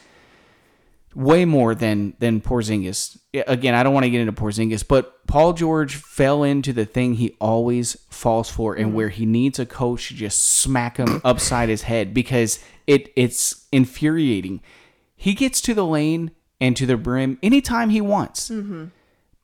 way 1.16 1.46
more 1.46 1.76
than 1.76 2.14
than 2.20 2.42
Porzingis. 2.42 3.18
Again, 3.34 3.74
I 3.74 3.84
don't 3.84 3.94
want 3.94 4.06
to 4.06 4.10
get 4.10 4.22
into 4.22 4.34
Porzingis, 4.34 4.88
but 4.88 5.26
Paul 5.28 5.54
George 5.54 5.96
fell 5.96 6.44
into 6.44 6.74
the 6.74 6.86
thing 6.86 7.16
he 7.16 7.36
always 7.40 7.98
falls 8.10 8.50
for, 8.50 8.76
and 8.76 8.88
mm-hmm. 8.88 8.96
where 8.96 9.10
he 9.10 9.26
needs 9.26 9.60
a 9.60 9.66
coach 9.66 10.10
to 10.10 10.14
just 10.14 10.44
smack 10.44 10.98
him 10.98 11.22
upside 11.26 11.70
his 11.70 11.84
head 11.84 12.14
because 12.14 12.60
it 12.88 13.12
it's 13.16 13.68
infuriating. 13.72 14.62
He 15.16 15.34
gets 15.34 15.62
to 15.62 15.74
the 15.74 15.86
lane 15.86 16.32
and 16.60 16.76
to 16.78 16.86
the 16.86 16.98
brim 16.98 17.38
anytime 17.42 17.90
he 17.90 18.02
wants. 18.02 18.50
Mm-hmm. 18.50 18.86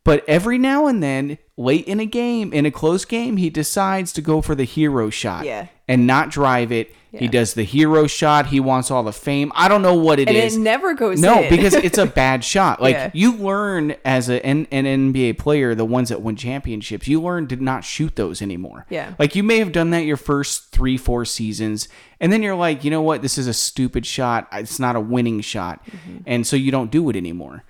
But 0.08 0.24
every 0.28 0.58
now 0.58 0.88
and 0.88 1.04
then, 1.04 1.38
late 1.58 1.86
in 1.86 2.00
a 2.00 2.06
game, 2.06 2.54
in 2.54 2.66
a 2.66 2.72
close 2.72 3.04
game, 3.06 3.36
he 3.38 3.50
decides 3.50 4.14
to 4.14 4.22
go 4.22 4.42
for 4.42 4.56
the 4.56 4.64
hero 4.64 5.10
shot 5.10 5.44
Yeah. 5.46 5.68
and 5.88 6.08
not 6.08 6.30
drive 6.32 6.72
it. 6.72 6.94
He 7.12 7.28
does 7.28 7.56
the 7.56 7.64
hero 7.64 8.06
shot. 8.06 8.46
He 8.48 8.60
wants 8.60 8.92
all 8.92 9.02
the 9.02 9.12
fame. 9.12 9.52
I 9.56 9.68
don't 9.68 9.82
know 9.82 9.96
what 9.96 10.20
it 10.20 10.28
and 10.28 10.38
is. 10.38 10.56
it 10.56 10.60
never 10.60 10.94
goes 10.94 11.20
no, 11.20 11.42
in. 11.42 11.50
because 11.50 11.74
it's 11.74 11.98
a 11.98 12.06
bad 12.24 12.44
shot. 12.44 12.80
Like 12.80 12.94
Yeah. 12.94 13.10
you 13.12 13.36
learn 13.36 13.96
as 14.06 14.30
a, 14.30 14.46
an, 14.46 14.68
an 14.72 14.86
NBA 14.86 15.40
player, 15.40 15.74
the 15.74 15.84
ones 15.86 16.10
that 16.10 16.22
win 16.22 16.36
championships, 16.36 17.08
you 17.08 17.20
learn 17.20 17.48
to 17.48 17.56
not 17.56 17.84
shoot 17.84 18.16
those 18.18 18.40
anymore. 18.42 18.86
Yeah. 18.92 19.14
Like 19.18 19.36
you 19.36 19.42
may 19.42 19.58
have 19.58 19.72
done 19.72 19.90
that 19.92 20.06
your 20.06 20.18
first 20.18 20.72
three, 20.72 20.96
four 20.96 21.26
seasons, 21.26 21.90
and 22.20 22.32
then 22.32 22.44
you're 22.44 22.56
like, 22.56 22.84
you 22.84 22.92
know 22.92 23.02
what? 23.02 23.24
This 23.24 23.40
is 23.40 23.48
a 23.48 23.54
stupid 23.54 24.06
shot. 24.06 24.48
It's 24.54 24.80
not 24.80 24.96
a 24.96 25.00
winning 25.02 25.42
shot, 25.42 25.84
Mm-hmm. 25.88 26.18
and 26.28 26.46
so 26.46 26.56
you 26.56 26.72
don't 26.72 26.92
do 26.92 27.10
it 27.10 27.16
anymore 27.16 27.64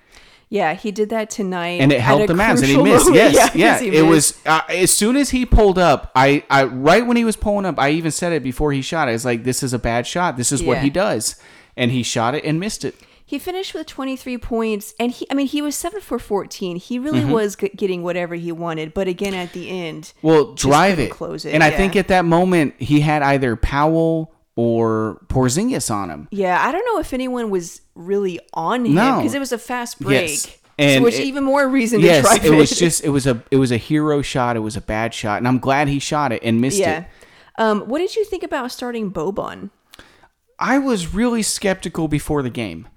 yeah, 0.48 0.74
he 0.74 0.90
did 0.90 1.10
that 1.10 1.30
tonight, 1.30 1.80
and 1.80 1.92
it 1.92 2.00
helped 2.00 2.26
the 2.28 2.34
Mavs, 2.34 2.58
and 2.58 2.66
he 2.66 2.82
missed. 2.82 3.06
moment. 3.06 3.32
Yes, 3.34 3.54
yeah, 3.54 3.78
he 3.80 3.88
it 3.88 3.92
missed. 4.04 4.04
was 4.06 4.38
uh, 4.46 4.62
as 4.68 4.92
soon 4.92 5.16
as 5.16 5.30
he 5.30 5.44
pulled 5.44 5.78
up. 5.78 6.10
I, 6.14 6.42
I, 6.48 6.64
right 6.64 7.06
when 7.06 7.16
he 7.16 7.24
was 7.24 7.36
pulling 7.36 7.66
up, 7.66 7.78
I 7.78 7.90
even 7.90 8.10
said 8.10 8.32
it 8.32 8.42
before 8.42 8.72
he 8.72 8.80
shot. 8.82 9.08
I 9.08 9.12
was 9.12 9.24
like, 9.24 9.44
"This 9.44 9.62
is 9.62 9.72
a 9.72 9.78
bad 9.78 10.06
shot. 10.06 10.36
This 10.36 10.50
is 10.52 10.62
what 10.62 10.78
he 10.78 10.90
does," 10.90 11.36
and 11.76 11.90
he 11.90 12.02
shot 12.02 12.34
it 12.34 12.44
and 12.44 12.58
missed 12.58 12.84
it. 12.84 12.94
He 13.26 13.38
finished 13.38 13.74
with 13.74 13.86
23 13.86 14.38
points, 14.38 14.94
and 14.98 15.12
he, 15.12 15.26
I 15.30 15.34
mean, 15.34 15.46
he 15.48 15.60
was 15.60 15.76
7 15.76 16.00
for 16.00 16.18
14. 16.18 16.76
He 16.76 16.98
really 16.98 17.20
Mm-hmm. 17.20 17.30
was 17.30 17.56
g- 17.56 17.68
getting 17.76 18.02
whatever 18.02 18.34
he 18.36 18.50
wanted, 18.52 18.94
but 18.94 19.06
again, 19.06 19.34
at 19.34 19.52
the 19.52 19.68
end, 19.68 20.14
Well, 20.22 20.54
drive 20.54 20.98
it. 20.98 21.10
close 21.10 21.44
it, 21.44 21.52
And 21.52 21.62
I 21.62 21.70
think 21.70 21.94
at 21.94 22.08
that 22.08 22.24
moment 22.24 22.76
he 22.78 23.00
had 23.00 23.20
either 23.20 23.54
Powell 23.54 24.32
or 24.60 25.20
Porzingis 25.28 25.88
on 25.88 26.10
him. 26.10 26.26
yeah, 26.32 26.60
I 26.60 26.72
don't 26.72 26.84
know 26.84 26.98
if 26.98 27.12
anyone 27.12 27.48
was 27.48 27.80
really 27.94 28.40
on 28.54 28.84
him 28.86 28.94
No. 28.96 29.18
because 29.18 29.32
it 29.34 29.38
was 29.38 29.52
a 29.52 29.58
fast 29.58 30.00
break. 30.00 30.30
Yes. 30.30 30.96
so 30.96 31.02
which 31.02 31.14
it- 31.14 31.24
even 31.26 31.44
more 31.44 31.68
reason 31.68 32.00
Yes, 32.00 32.16
to 32.28 32.40
drive 32.40 32.44
it 32.44 32.56
was 32.56 32.70
just 32.76 33.04
it 33.04 33.10
was 33.10 33.24
a 33.28 33.40
it 33.52 33.56
was 33.56 33.70
a 33.70 33.76
hero 33.76 34.20
shot. 34.20 34.56
It 34.56 34.60
was 34.60 34.76
a 34.76 34.80
bad 34.80 35.14
shot, 35.14 35.38
and 35.38 35.46
I'm 35.46 35.60
glad 35.60 35.86
he 35.86 36.00
shot 36.00 36.32
it 36.32 36.42
and 36.42 36.60
missed 36.60 36.78
yeah. 36.80 36.98
it. 37.02 37.06
Um, 37.56 37.82
what 37.82 37.98
did 37.98 38.16
you 38.16 38.24
think 38.24 38.42
about 38.42 38.72
starting 38.72 39.12
Boban? 39.12 39.70
I 40.58 40.78
was 40.78 41.14
really 41.14 41.42
skeptical 41.42 42.08
before 42.08 42.42
the 42.42 42.50
game. 42.50 42.88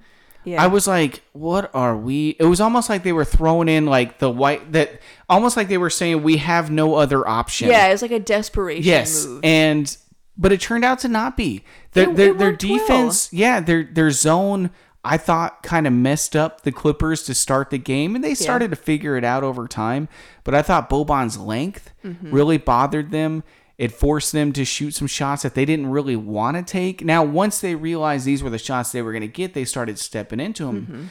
Yeah. 0.44 0.64
I 0.64 0.66
was 0.66 0.88
like, 0.88 1.22
"What 1.34 1.70
are 1.76 1.96
we?" 1.96 2.36
It 2.40 2.46
was 2.46 2.60
almost 2.60 2.90
like 2.90 3.04
they 3.04 3.14
were 3.14 3.26
throwing 3.26 3.68
in 3.70 3.86
like 3.86 4.18
the 4.18 4.32
white 4.32 4.72
that 4.72 5.00
almost 5.30 5.56
like 5.58 5.68
they 5.68 5.78
were 5.78 5.92
saying 5.92 6.24
we 6.24 6.38
have 6.38 6.72
no 6.72 6.96
other 6.96 7.28
option. 7.28 7.70
Yeah, 7.70 7.88
it 7.88 7.92
was 7.92 8.02
like 8.02 8.10
a 8.10 8.20
desperation 8.20 8.84
Yes, 8.84 9.28
move. 9.28 9.42
and 9.44 9.96
but 10.42 10.52
it 10.52 10.60
turned 10.60 10.84
out 10.84 11.00
to 11.00 11.08
not 11.08 11.38
be. 11.38 11.64
Their 11.94 12.10
It- 12.10 12.16
their, 12.18 12.30
it 12.32 12.38
their 12.40 12.50
worked 12.50 12.64
well. 12.66 12.78
defense, 12.80 13.32
yeah, 13.32 13.60
their 13.62 13.84
their 13.84 14.12
zone. 14.12 14.72
I 15.04 15.18
thought 15.18 15.64
kind 15.64 15.88
of 15.88 15.94
messed 15.94 16.36
up 16.36 16.62
the 16.62 16.72
Clippers 16.72 17.24
to 17.24 17.34
start 17.34 17.70
the 17.72 17.80
game, 17.80 18.14
and 18.14 18.24
they 18.24 18.36
started 18.36 18.70
to 18.70 18.76
figure 18.76 19.18
it 19.18 19.24
out 19.24 19.44
over 19.44 19.68
time. 19.68 20.08
But 20.44 20.54
I 20.54 20.62
thought 20.62 20.90
Boban's 20.90 21.38
length 21.38 21.92
Mm-hmm. 22.06 22.32
really 22.32 22.58
bothered 22.58 23.10
them. 23.12 23.44
It 23.80 23.92
forced 23.92 24.32
them 24.32 24.54
to 24.54 24.64
shoot 24.66 24.92
some 24.94 25.08
shots 25.08 25.42
that 25.42 25.56
they 25.56 25.66
didn't 25.66 25.88
really 25.90 26.16
want 26.16 26.56
to 26.58 26.62
take. 26.64 27.04
Now, 27.04 27.24
once 27.24 27.60
they 27.62 27.74
realized 27.74 28.26
these 28.26 28.44
were 28.44 28.50
the 28.52 28.60
shots 28.60 28.92
they 28.92 29.02
were 29.02 29.12
going 29.12 29.22
to 29.22 29.28
get, 29.28 29.56
they 29.56 29.66
started 29.66 29.98
stepping 29.98 30.40
into 30.40 30.66
them. 30.66 30.82
Mm-hmm. 30.82 31.04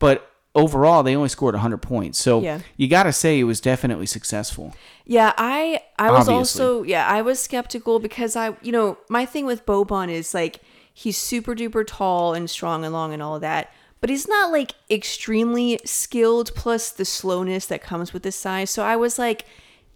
But 0.00 0.28
overall, 0.56 1.02
they 1.04 1.14
only 1.14 1.28
scored 1.28 1.54
100 1.54 1.78
points. 1.78 2.18
So 2.18 2.40
Yeah. 2.40 2.60
you 2.76 2.88
got 2.88 3.04
to 3.04 3.12
say 3.12 3.38
it 3.38 3.44
was 3.44 3.60
definitely 3.60 4.06
successful. 4.06 4.74
Yeah, 5.04 5.32
I 5.38 5.82
I 5.98 6.10
was 6.10 6.28
Obviously. 6.28 6.64
also 6.64 6.82
yeah, 6.82 7.06
I 7.06 7.22
was 7.22 7.38
skeptical 7.38 8.00
because 8.00 8.34
I 8.34 8.56
you 8.62 8.72
know, 8.72 8.98
my 9.08 9.24
thing 9.26 9.46
with 9.46 9.64
Boban 9.66 10.10
is 10.10 10.34
like 10.34 10.60
he's 10.92 11.16
super 11.16 11.54
duper 11.54 11.84
tall 11.86 12.34
and 12.34 12.50
strong 12.50 12.84
and 12.84 12.92
long 12.92 13.12
and 13.12 13.22
all 13.22 13.36
of 13.36 13.40
that. 13.42 13.70
But 14.00 14.10
he's 14.10 14.26
not 14.28 14.50
like 14.50 14.72
extremely 14.90 15.78
skilled 15.84 16.54
plus 16.54 16.90
the 16.90 17.04
slowness 17.04 17.66
that 17.66 17.80
comes 17.82 18.12
with 18.12 18.24
his 18.24 18.34
size. 18.36 18.68
So 18.70 18.82
I 18.82 18.96
was 18.96 19.18
like, 19.18 19.46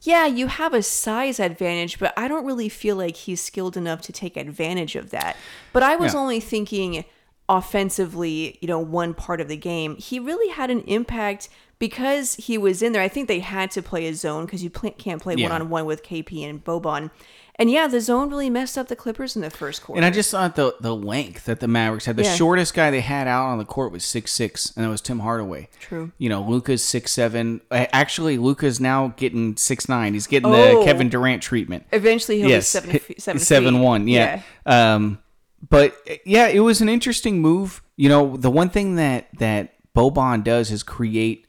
yeah, 0.03 0.25
you 0.27 0.47
have 0.47 0.73
a 0.73 0.83
size 0.83 1.39
advantage, 1.39 1.99
but 1.99 2.15
I 2.17 2.27
don't 2.27 2.47
really 2.47 2.69
feel 2.71 2.97
like 2.97 3.17
he's 3.17 3.41
skilled 3.43 3.77
enough 3.77 4.01
to 4.03 4.13
take 4.13 4.37
advantage 4.37 4.97
of 4.97 5.11
that. 5.11 5.37
But 5.75 5.83
I 5.83 5.97
was 5.97 6.15
Yeah. 6.15 6.21
only 6.21 6.41
thinking 6.41 7.05
offensively, 7.51 8.59
you 8.61 8.69
know, 8.69 8.79
one 8.79 9.15
part 9.15 9.41
of 9.41 9.49
the 9.49 9.57
game. 9.57 9.97
He 9.97 10.19
really 10.19 10.53
had 10.53 10.71
an 10.71 10.81
impact 10.83 11.49
because 11.79 12.35
he 12.35 12.57
was 12.59 12.83
in 12.83 12.93
there. 12.93 13.03
I 13.03 13.09
think 13.09 13.29
they 13.29 13.41
had 13.41 13.71
to 13.73 13.83
play 13.83 14.07
a 14.07 14.15
zone 14.15 14.45
because 14.47 14.63
you 14.63 14.71
pl- 14.71 14.91
can't 14.93 15.21
play 15.21 15.37
one 15.37 15.53
on 15.53 15.69
one 15.69 15.87
with 15.87 16.03
KP 16.03 16.43
and 16.49 16.63
Boban. 16.65 17.11
And 17.57 17.71
yeah, 17.71 17.89
the 17.89 18.01
zone 18.01 18.31
really 18.31 18.49
messed 18.49 18.79
up 18.79 18.89
the 18.89 18.97
Clippers 18.97 19.37
in 19.37 19.43
the 19.43 19.51
first 19.51 19.83
quarter. 19.83 19.99
And 19.99 20.07
I 20.07 20.11
just 20.11 20.31
thought 20.31 20.57
the 20.57 20.75
the 20.81 20.95
length 20.97 21.45
that 21.45 21.61
the 21.61 21.69
Mavericks 21.69 22.07
had. 22.07 22.17
The 22.17 22.23
Yeah. 22.23 22.35
shortest 22.35 22.73
guy 22.73 22.91
they 22.91 23.03
had 23.03 23.29
out 23.29 23.49
on 23.49 23.59
the 23.59 23.67
court 23.67 23.93
was 23.93 24.03
six 24.03 24.33
six, 24.33 24.73
and 24.75 24.85
that 24.85 24.89
was 24.89 25.03
Tim 25.03 25.19
Hardaway. 25.21 25.69
True. 25.79 26.11
You 26.17 26.31
know, 26.31 26.41
Luka's 26.43 26.83
six 26.83 27.13
seven. 27.13 27.61
Actually, 27.71 28.39
Luka's 28.39 28.81
now 28.81 29.13
getting 29.19 29.57
six 29.59 29.91
nine. 29.91 30.15
He's 30.15 30.27
getting 30.27 30.49
Oh. 30.51 30.79
the 30.81 30.85
Kevin 30.87 31.11
Durant 31.11 31.43
treatment. 31.43 31.85
Eventually, 31.93 32.39
he'll 32.41 32.49
yes, 32.49 32.73
be 32.81 32.81
seven, 32.81 33.01
seven, 33.19 33.41
seven 33.41 33.81
one. 33.81 34.09
Yeah. 34.09 34.41
Um, 34.65 35.19
but 35.69 35.97
yeah, 36.25 36.49
it 36.49 36.61
was 36.61 36.81
an 36.81 36.89
interesting 36.89 37.41
move. 37.41 37.83
You 37.97 38.09
know, 38.09 38.37
the 38.37 38.51
one 38.51 38.71
thing 38.71 38.97
that 38.97 39.29
that 39.39 39.75
Boban 39.95 40.43
does 40.45 40.71
is 40.71 40.83
create 40.83 41.47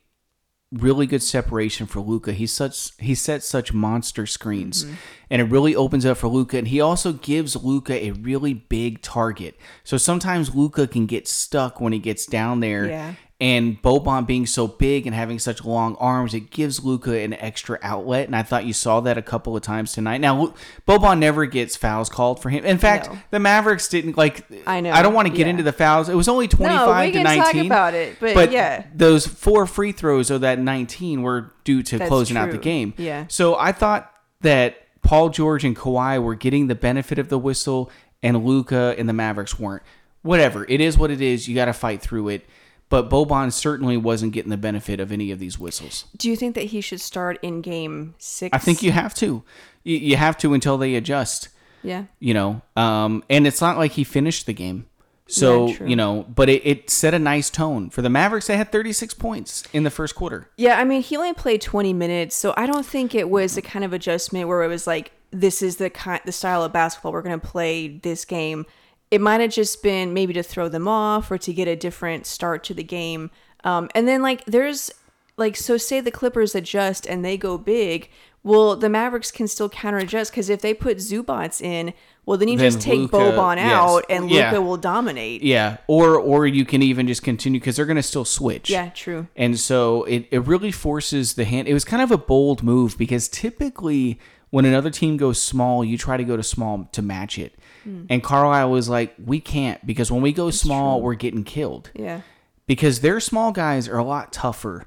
really 0.72 1.06
good 1.06 1.22
separation 1.22 1.86
for 1.86 2.00
Luka. 2.00 2.32
He's 2.34 2.52
such 2.52 2.92
he 3.00 3.14
sets 3.16 3.46
such 3.48 3.74
monster 3.74 4.26
screens, 4.26 4.86
Mm-hmm. 4.86 4.94
and 5.30 5.42
it 5.42 5.46
really 5.46 5.76
opens 5.76 6.06
up 6.06 6.18
for 6.18 6.28
Luka. 6.28 6.58
And 6.58 6.68
he 6.68 6.80
also 6.82 7.14
gives 7.14 7.56
Luka 7.62 7.94
a 8.06 8.12
really 8.12 8.54
big 8.54 9.02
target. 9.02 9.58
So 9.84 9.98
sometimes 9.98 10.56
Luka 10.56 10.88
can 10.88 11.06
get 11.06 11.28
stuck 11.28 11.80
when 11.82 11.94
he 11.94 12.00
gets 12.00 12.26
down 12.26 12.60
there. 12.62 12.88
Yeah. 12.88 13.14
And 13.42 13.82
Boban 13.82 14.28
being 14.28 14.46
so 14.46 14.68
big 14.68 15.08
and 15.08 15.16
having 15.16 15.40
such 15.40 15.66
long 15.66 15.96
arms, 15.96 16.36
it 16.36 16.52
gives 16.52 16.86
Luka 16.86 17.18
an 17.18 17.34
extra 17.34 17.80
outlet. 17.82 18.28
And 18.28 18.36
I 18.36 18.44
thought 18.44 18.66
you 18.66 18.74
saw 18.74 19.00
that 19.02 19.18
a 19.18 19.24
couple 19.24 19.56
of 19.58 19.64
times 19.64 19.94
tonight. 19.94 20.20
Now, 20.22 20.54
Boban 20.88 21.18
never 21.18 21.48
gets 21.48 21.76
fouls 21.76 22.08
called 22.08 22.40
for 22.40 22.52
him. 22.52 22.64
In 22.64 22.78
fact, 22.78 23.10
the 23.32 23.40
Mavericks 23.40 23.88
didn't 23.88 24.16
like. 24.16 24.46
I 24.68 24.80
know, 24.80 24.92
I 24.92 25.02
don't 25.02 25.16
want 25.16 25.28
to 25.28 25.34
get 25.34 25.48
yeah. 25.48 25.50
into 25.50 25.64
the 25.64 25.74
fouls. 25.74 26.08
It 26.08 26.14
was 26.14 26.28
only 26.28 26.48
twenty 26.48 26.76
No, 26.76 26.86
five 26.86 27.08
we 27.08 27.14
to 27.14 27.18
can 27.18 27.26
talk 27.26 27.46
nineteen. 27.46 27.66
about 27.66 27.96
it, 27.96 28.20
but 28.20 28.52
yeah. 28.52 28.86
those 28.94 29.26
four 29.26 29.66
free 29.66 29.92
throws 29.92 30.30
of 30.30 30.42
that 30.42 30.60
19 30.60 31.24
were 31.24 31.52
due 31.64 31.82
to 31.82 31.98
That's 31.98 32.08
closing 32.08 32.38
out 32.38 32.52
the 32.52 32.60
game. 32.60 32.94
Yeah. 32.98 33.26
So 33.28 33.56
I 33.56 33.72
thought 33.72 34.14
that 34.42 34.86
Paul 35.02 35.30
George 35.30 35.66
and 35.66 35.76
Kawhi 35.76 36.22
were 36.22 36.36
getting 36.36 36.68
the 36.68 36.76
benefit 36.76 37.18
of 37.18 37.30
the 37.30 37.40
whistle, 37.40 37.90
and 38.22 38.46
Luka 38.46 38.94
and 39.00 39.10
the 39.10 39.14
Mavericks 39.14 39.58
weren't. 39.58 39.82
Whatever. 40.22 40.64
It 40.70 40.80
is 40.80 40.96
what 40.96 41.10
it 41.10 41.22
is. 41.22 41.48
You 41.48 41.56
got 41.56 41.66
to 41.66 41.74
fight 41.74 42.04
through 42.04 42.30
it. 42.30 42.46
But 42.92 43.10
Boban 43.10 43.54
certainly 43.54 43.96
wasn't 43.96 44.34
getting 44.34 44.50
the 44.50 44.58
benefit 44.58 45.00
of 45.00 45.14
any 45.14 45.32
of 45.32 45.40
these 45.40 45.58
whistles. 45.58 46.06
Do 46.18 46.30
you 46.30 46.36
think 46.36 46.56
that 46.56 46.66
he 46.66 46.82
should 46.82 47.00
start 47.00 47.40
in 47.42 47.62
game 47.62 48.16
six? 48.18 48.54
I 48.54 48.58
think 48.58 48.84
you 48.84 48.92
have 48.92 49.14
to. 49.16 49.44
You, 49.86 49.96
you 49.96 50.18
have 50.18 50.38
to 50.40 50.54
until 50.54 50.78
they 50.78 50.96
adjust. 50.96 51.48
Yeah. 51.84 52.04
You 52.20 52.34
know, 52.34 52.62
um, 52.76 53.24
and 53.30 53.48
it's 53.48 53.62
not 53.62 53.78
like 53.78 53.94
he 53.94 54.04
finished 54.04 54.46
the 54.46 54.52
game. 54.52 54.88
So, 55.28 55.68
Yeah, 55.68 55.86
you 55.86 55.96
know, 55.96 56.26
but 56.28 56.50
it, 56.50 56.68
it 56.68 56.90
set 56.90 57.14
a 57.14 57.20
nice 57.20 57.50
tone. 57.50 57.90
For 57.90 58.02
the 58.02 58.10
Mavericks, 58.10 58.48
they 58.48 58.58
had 58.58 58.74
36 58.74 59.14
points 59.14 59.64
in 59.72 59.84
the 59.84 59.90
first 59.90 60.14
quarter. 60.14 60.50
Yeah, 60.58 60.78
I 60.78 60.84
mean, 60.84 61.02
he 61.02 61.16
only 61.16 61.34
played 61.34 61.62
20 61.62 61.94
minutes, 61.94 62.36
so 62.36 62.54
I 62.58 62.66
don't 62.66 62.86
think 62.86 63.16
it 63.16 63.30
was 63.30 63.56
a 63.56 63.62
kind 63.62 63.86
of 63.86 63.94
adjustment 63.94 64.50
where 64.50 64.64
it 64.64 64.68
was 64.68 64.86
like, 64.86 65.14
this 65.32 65.62
is 65.62 65.78
the 65.78 65.90
kind, 65.90 66.20
the 66.26 66.34
style 66.34 66.62
of 66.66 66.74
basketball 66.74 67.14
we're 67.14 67.22
going 67.22 67.40
to 67.40 67.48
play 67.48 67.88
this 67.88 68.26
game. 68.26 68.66
It 69.12 69.22
might 69.22 69.42
have 69.42 69.52
just 69.52 69.84
been 69.84 70.14
maybe 70.14 70.34
to 70.34 70.42
throw 70.44 70.70
them 70.70 70.88
off 70.88 71.30
or 71.30 71.38
to 71.38 71.54
get 71.54 71.68
a 71.68 71.76
different 71.76 72.26
start 72.26 72.64
to 72.66 72.74
the 72.74 72.84
game. 72.84 73.30
Um, 73.64 73.90
and 73.94 74.08
then 74.08 74.22
like, 74.22 74.44
there's 74.46 74.90
like, 75.38 75.56
so 75.58 75.78
say 75.78 76.00
the 76.00 76.12
Clippers 76.12 76.56
adjust 76.56 77.06
and 77.06 77.24
they 77.24 77.38
go 77.38 77.58
big. 77.58 78.10
Well, 78.44 78.76
the 78.76 78.90
Mavericks 78.90 79.30
can 79.30 79.48
still 79.48 79.70
counter 79.70 80.00
adjust 80.00 80.32
because 80.32 80.50
if 80.50 80.62
they 80.62 80.74
put 80.74 80.98
Zubac 80.98 81.62
in, 81.62 81.94
well, 82.26 82.38
then 82.38 82.48
you 82.48 82.58
Then 82.58 82.72
just 82.72 82.82
take 82.82 83.00
Luka- 83.00 83.18
Boban 83.18 83.58
yes. 83.58 83.72
out 83.72 84.04
and 84.10 84.26
Luka 84.26 84.36
Yeah. 84.36 84.58
will 84.58 84.78
dominate. 84.78 85.44
Yeah, 85.44 85.78
or 85.88 86.16
or 86.18 86.48
you 86.48 86.66
can 86.66 86.82
even 86.82 87.06
just 87.08 87.22
continue 87.24 87.60
because 87.60 87.76
they're 87.76 87.86
going 87.86 87.98
to 87.98 88.04
still 88.04 88.26
switch. 88.26 88.70
Yeah, 88.70 88.90
true. 88.90 89.28
And 89.36 89.60
so 89.60 90.04
it, 90.06 90.28
it 90.32 90.40
really 90.46 90.72
forces 90.72 91.34
the 91.34 91.46
hand. 91.46 91.68
It 91.68 91.74
was 91.74 91.84
kind 91.86 92.02
of 92.02 92.10
a 92.12 92.18
bold 92.18 92.64
move 92.64 92.98
because 92.98 93.28
typically 93.28 94.20
when 94.52 94.66
another 94.66 94.90
team 94.90 95.18
goes 95.18 95.42
small, 95.42 95.84
you 95.84 95.98
try 95.98 96.18
to 96.18 96.24
go 96.24 96.38
to 96.38 96.44
small 96.44 96.88
to 96.92 97.02
match 97.02 97.40
it. 97.40 97.56
Hmm. 97.84 98.04
And 98.10 98.24
Carlisle 98.24 98.70
was 98.70 98.88
like, 98.88 99.16
we 99.24 99.40
can't 99.40 99.86
because 99.86 100.12
when 100.12 100.22
we 100.22 100.32
go 100.34 100.52
small, 100.52 101.02
we're 101.02 101.16
getting 101.16 101.44
killed. 101.44 101.90
Yeah. 101.96 102.22
Because 102.68 103.00
their 103.00 103.20
small 103.20 103.52
guys 103.52 103.88
are 103.88 103.98
a 103.98 104.04
lot 104.04 104.32
tougher. 104.32 104.86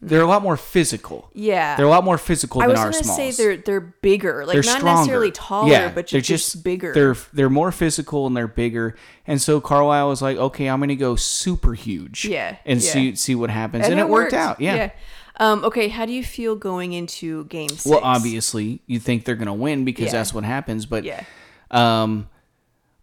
They're 0.00 0.22
a 0.22 0.26
lot 0.26 0.42
more 0.42 0.56
physical. 0.56 1.30
Yeah. 1.32 1.76
They're 1.76 1.86
a 1.86 1.90
lot 1.90 2.04
more 2.04 2.18
physical 2.18 2.60
than 2.60 2.70
our 2.70 2.76
smalls. 2.76 2.94
I 2.94 2.98
was 2.98 3.06
gonna 3.06 3.32
say 3.32 3.42
they're 3.42 3.56
they're 3.56 3.80
bigger, 3.80 4.44
like 4.44 4.54
they're 4.54 4.62
not 4.62 4.78
stronger. 4.78 5.00
necessarily 5.00 5.30
taller, 5.30 5.70
yeah, 5.70 5.88
but 5.88 6.08
they're 6.08 6.20
just, 6.20 6.52
just 6.52 6.64
bigger. 6.64 6.92
They're 6.92 7.16
they're 7.32 7.50
more 7.50 7.72
physical 7.72 8.26
and 8.26 8.36
they're 8.36 8.48
bigger. 8.48 8.96
And 9.26 9.40
so 9.40 9.60
Carlisle 9.60 10.08
was 10.08 10.20
like, 10.20 10.36
okay, 10.36 10.68
I'm 10.68 10.80
gonna 10.80 10.94
go 10.94 11.16
super 11.16 11.72
huge. 11.72 12.26
Yeah, 12.26 12.56
and 12.66 12.82
yeah. 12.82 12.90
see 12.90 13.14
see 13.14 13.34
what 13.34 13.48
happens. 13.48 13.86
And, 13.86 13.98
it 13.98 14.08
worked, 14.08 14.34
out. 14.34 14.60
Yeah. 14.60 14.90
Um, 15.38 15.64
okay, 15.64 15.88
how 15.88 16.04
do 16.06 16.12
you 16.12 16.22
feel 16.22 16.54
going 16.56 16.92
into 16.92 17.44
game 17.46 17.68
six? 17.70 17.86
Well, 17.86 18.00
obviously, 18.02 18.80
you 18.86 18.98
think 19.00 19.24
they're 19.24 19.34
gonna 19.34 19.54
win 19.54 19.84
because 19.84 20.06
Yeah. 20.06 20.12
that's 20.12 20.34
what 20.34 20.44
happens. 20.44 20.86
But 20.86 21.04
Yeah. 21.04 21.24
um, 21.70 22.28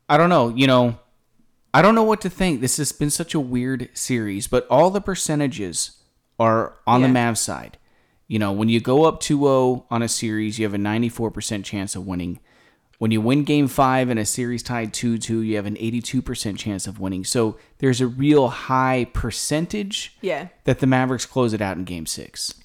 I 0.07 0.17
don't 0.17 0.29
know. 0.29 0.49
You 0.49 0.67
know, 0.67 0.99
I 1.73 1.81
don't 1.81 1.95
know 1.95 2.03
what 2.03 2.21
to 2.21 2.29
think. 2.29 2.61
This 2.61 2.77
has 2.77 2.91
been 2.91 3.09
such 3.09 3.33
a 3.33 3.39
weird 3.39 3.89
series, 3.93 4.47
but 4.47 4.65
all 4.69 4.89
the 4.89 5.01
percentages 5.01 5.91
are 6.39 6.75
on 6.87 7.01
the 7.01 7.07
Yeah. 7.07 7.13
Mavs 7.31 7.37
side. 7.37 7.77
You 8.27 8.37
know, 8.39 8.51
when 8.51 8.69
you 8.69 8.79
go 8.79 9.05
up 9.05 9.19
2-0 9.21 9.85
on 9.89 10.01
a 10.03 10.07
series, 10.07 10.59
you 10.59 10.65
have 10.65 10.73
a 10.73 10.77
94% 10.79 11.65
chance 11.65 11.95
of 11.95 12.05
winning. 12.05 12.39
When 12.99 13.11
you 13.11 13.21
win 13.21 13.45
game 13.45 13.67
5 13.69 14.09
in 14.09 14.17
a 14.17 14.25
series 14.25 14.61
tied 14.61 14.91
2-2, 14.93 15.45
you 15.45 15.55
have 15.55 15.65
an 15.65 15.75
82% 15.77 16.57
chance 16.57 16.85
of 16.85 16.99
winning. 16.99 17.23
So, 17.23 17.57
there's 17.77 18.01
a 18.01 18.07
real 18.07 18.49
high 18.49 19.07
percentage 19.13 20.17
Yeah. 20.21 20.49
that 20.65 20.79
the 20.79 20.85
Mavericks 20.87 21.25
close 21.25 21.53
it 21.53 21.61
out 21.61 21.77
in 21.77 21.85
game 21.85 22.05
6. 22.05 22.55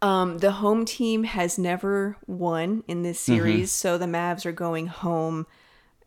Um, 0.00 0.38
the 0.38 0.52
home 0.52 0.86
team 0.86 1.24
has 1.24 1.58
never 1.58 2.16
won 2.26 2.82
in 2.88 3.02
this 3.02 3.22
Mm-hmm. 3.22 3.34
series, 3.36 3.72
so 3.72 3.98
the 3.98 4.06
Mavs 4.06 4.46
are 4.46 4.52
going 4.52 4.86
home. 4.86 5.46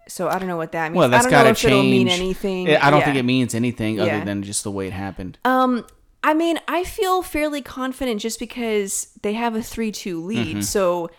So 0.08 0.28
I 0.28 0.40
don't 0.40 0.48
know 0.48 0.58
what 0.58 0.72
that 0.72 0.92
means. 0.92 0.98
Well, 1.00 1.10
that's 1.10 1.28
I 1.28 1.30
don't 1.30 1.40
got 1.40 1.44
to 1.44 1.50
if 1.52 1.66
it'll 1.66 1.84
mean 1.84 2.08
anything. 2.08 2.70
I 2.70 2.90
don't 2.90 3.00
Yeah. 3.02 3.06
think 3.06 3.18
it 3.18 3.24
means 3.26 3.54
anything 3.54 4.00
other 4.00 4.10
Yeah. 4.10 4.24
than 4.24 4.42
just 4.42 4.64
the 4.64 4.72
way 4.72 4.88
it 4.88 4.94
happened. 4.94 5.38
Um, 5.46 5.86
I 6.24 6.34
mean, 6.34 6.60
I 6.68 6.84
feel 6.84 7.22
fairly 7.22 7.62
confident 7.62 8.22
just 8.22 8.40
because 8.40 9.10
they 9.22 9.34
have 9.34 9.56
a 9.56 9.62
three-two 9.62 10.24
lead. 10.24 10.48
Mm-hmm. 10.48 10.62
So, 10.62 11.10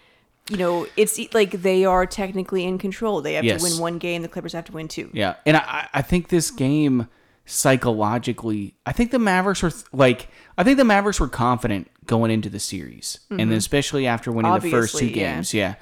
you 0.51 0.57
know, 0.57 0.87
it's 0.97 1.19
like 1.35 1.51
they 1.53 1.85
are 1.85 2.07
technically 2.07 2.65
in 2.65 2.79
control. 2.79 3.21
They 3.21 3.35
have 3.35 3.45
Yes. 3.45 3.63
to 3.63 3.71
win 3.71 3.81
one 3.81 3.99
game. 3.99 4.23
The 4.23 4.29
Clippers 4.29 4.53
have 4.55 4.65
to 4.67 4.73
win 4.73 4.89
two. 4.89 5.11
Yeah, 5.13 5.35
and 5.47 5.57
I, 5.57 5.89
I 5.93 6.03
think 6.03 6.29
this 6.29 6.51
game 6.51 7.09
psychologically. 7.45 8.75
I 8.87 8.93
think 8.93 9.11
the 9.11 9.19
Mavericks 9.19 9.63
were 9.63 9.73
like 9.93 10.29
I 10.57 10.65
think 10.65 10.77
the 10.79 10.85
Mavericks 10.85 11.21
were 11.21 11.29
confident 11.29 11.89
going 12.07 12.31
into 12.31 12.49
the 12.49 12.59
series, 12.61 13.21
and 13.31 13.39
then 13.41 13.53
especially 13.53 14.07
after 14.07 14.33
winning 14.33 14.53
the 14.55 14.61
first 14.71 14.93
two 14.97 15.05
Obviously, 15.07 15.21
yeah. 15.21 15.35
games, 15.35 15.55
yeah. 15.55 15.75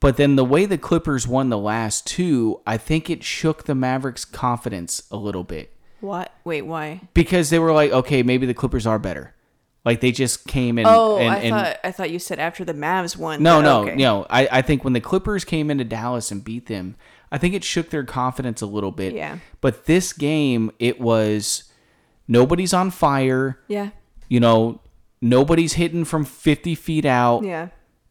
But 0.00 0.16
then 0.16 0.34
the 0.34 0.44
way 0.44 0.66
the 0.66 0.78
Clippers 0.78 1.28
won 1.28 1.48
the 1.48 1.58
last 1.58 2.06
two, 2.08 2.60
I 2.66 2.76
think 2.76 3.08
it 3.08 3.22
shook 3.22 3.64
the 3.66 3.74
Mavericks' 3.74 4.24
confidence 4.24 5.04
a 5.12 5.16
little 5.16 5.44
bit 5.44 5.72
What? 6.00 6.32
Wait, 6.44 6.62
why? 6.62 7.02
because 7.14 7.50
they 7.50 7.60
were 7.60 7.72
like, 7.72 7.92
okay, 7.92 8.24
maybe 8.24 8.44
the 8.44 8.54
Clippers 8.54 8.84
are 8.86 8.98
better. 8.98 9.32
Like 9.84 10.00
they 10.00 10.12
just 10.12 10.46
came 10.46 10.78
in. 10.78 10.86
Oh, 10.86 11.18
and, 11.18 11.30
I 11.30 11.38
and 11.38 11.50
thought 11.54 11.76
I 11.82 11.92
thought 11.92 12.10
you 12.10 12.18
said 12.18 12.38
after 12.38 12.64
the 12.64 12.74
Mavs 12.74 13.16
won. 13.16 13.42
no, 13.42 13.60
no, 13.60 13.82
okay. 13.82 13.96
no. 13.96 14.26
I, 14.30 14.48
I 14.50 14.62
think 14.62 14.84
when 14.84 14.92
the 14.92 15.00
Clippers 15.00 15.44
came 15.44 15.70
into 15.70 15.84
Dallas 15.84 16.30
and 16.30 16.44
beat 16.44 16.66
them, 16.66 16.94
I 17.32 17.38
think 17.38 17.54
it 17.54 17.64
shook 17.64 17.90
their 17.90 18.04
confidence 18.04 18.62
a 18.62 18.66
little 18.66 18.92
bit. 18.92 19.12
Yeah. 19.12 19.38
But 19.60 19.86
this 19.86 20.12
game, 20.12 20.70
it 20.78 21.00
was 21.00 21.64
nobody's 22.28 22.72
on 22.72 22.90
fire. 22.92 23.58
Yeah, 23.66 23.90
You 24.28 24.38
know, 24.38 24.80
nobody's 25.20 25.72
hitting 25.74 26.04
from 26.04 26.24
50 26.24 26.74
feet 26.76 27.04
out. 27.04 27.42
yeah. 27.42 27.68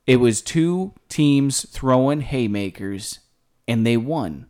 It 0.08 0.18
was 0.18 0.42
two 0.42 0.94
teams 1.08 1.70
throwing 1.70 2.22
haymakers, 2.22 3.20
and 3.68 3.86
they 3.86 3.96
won. 3.96 4.48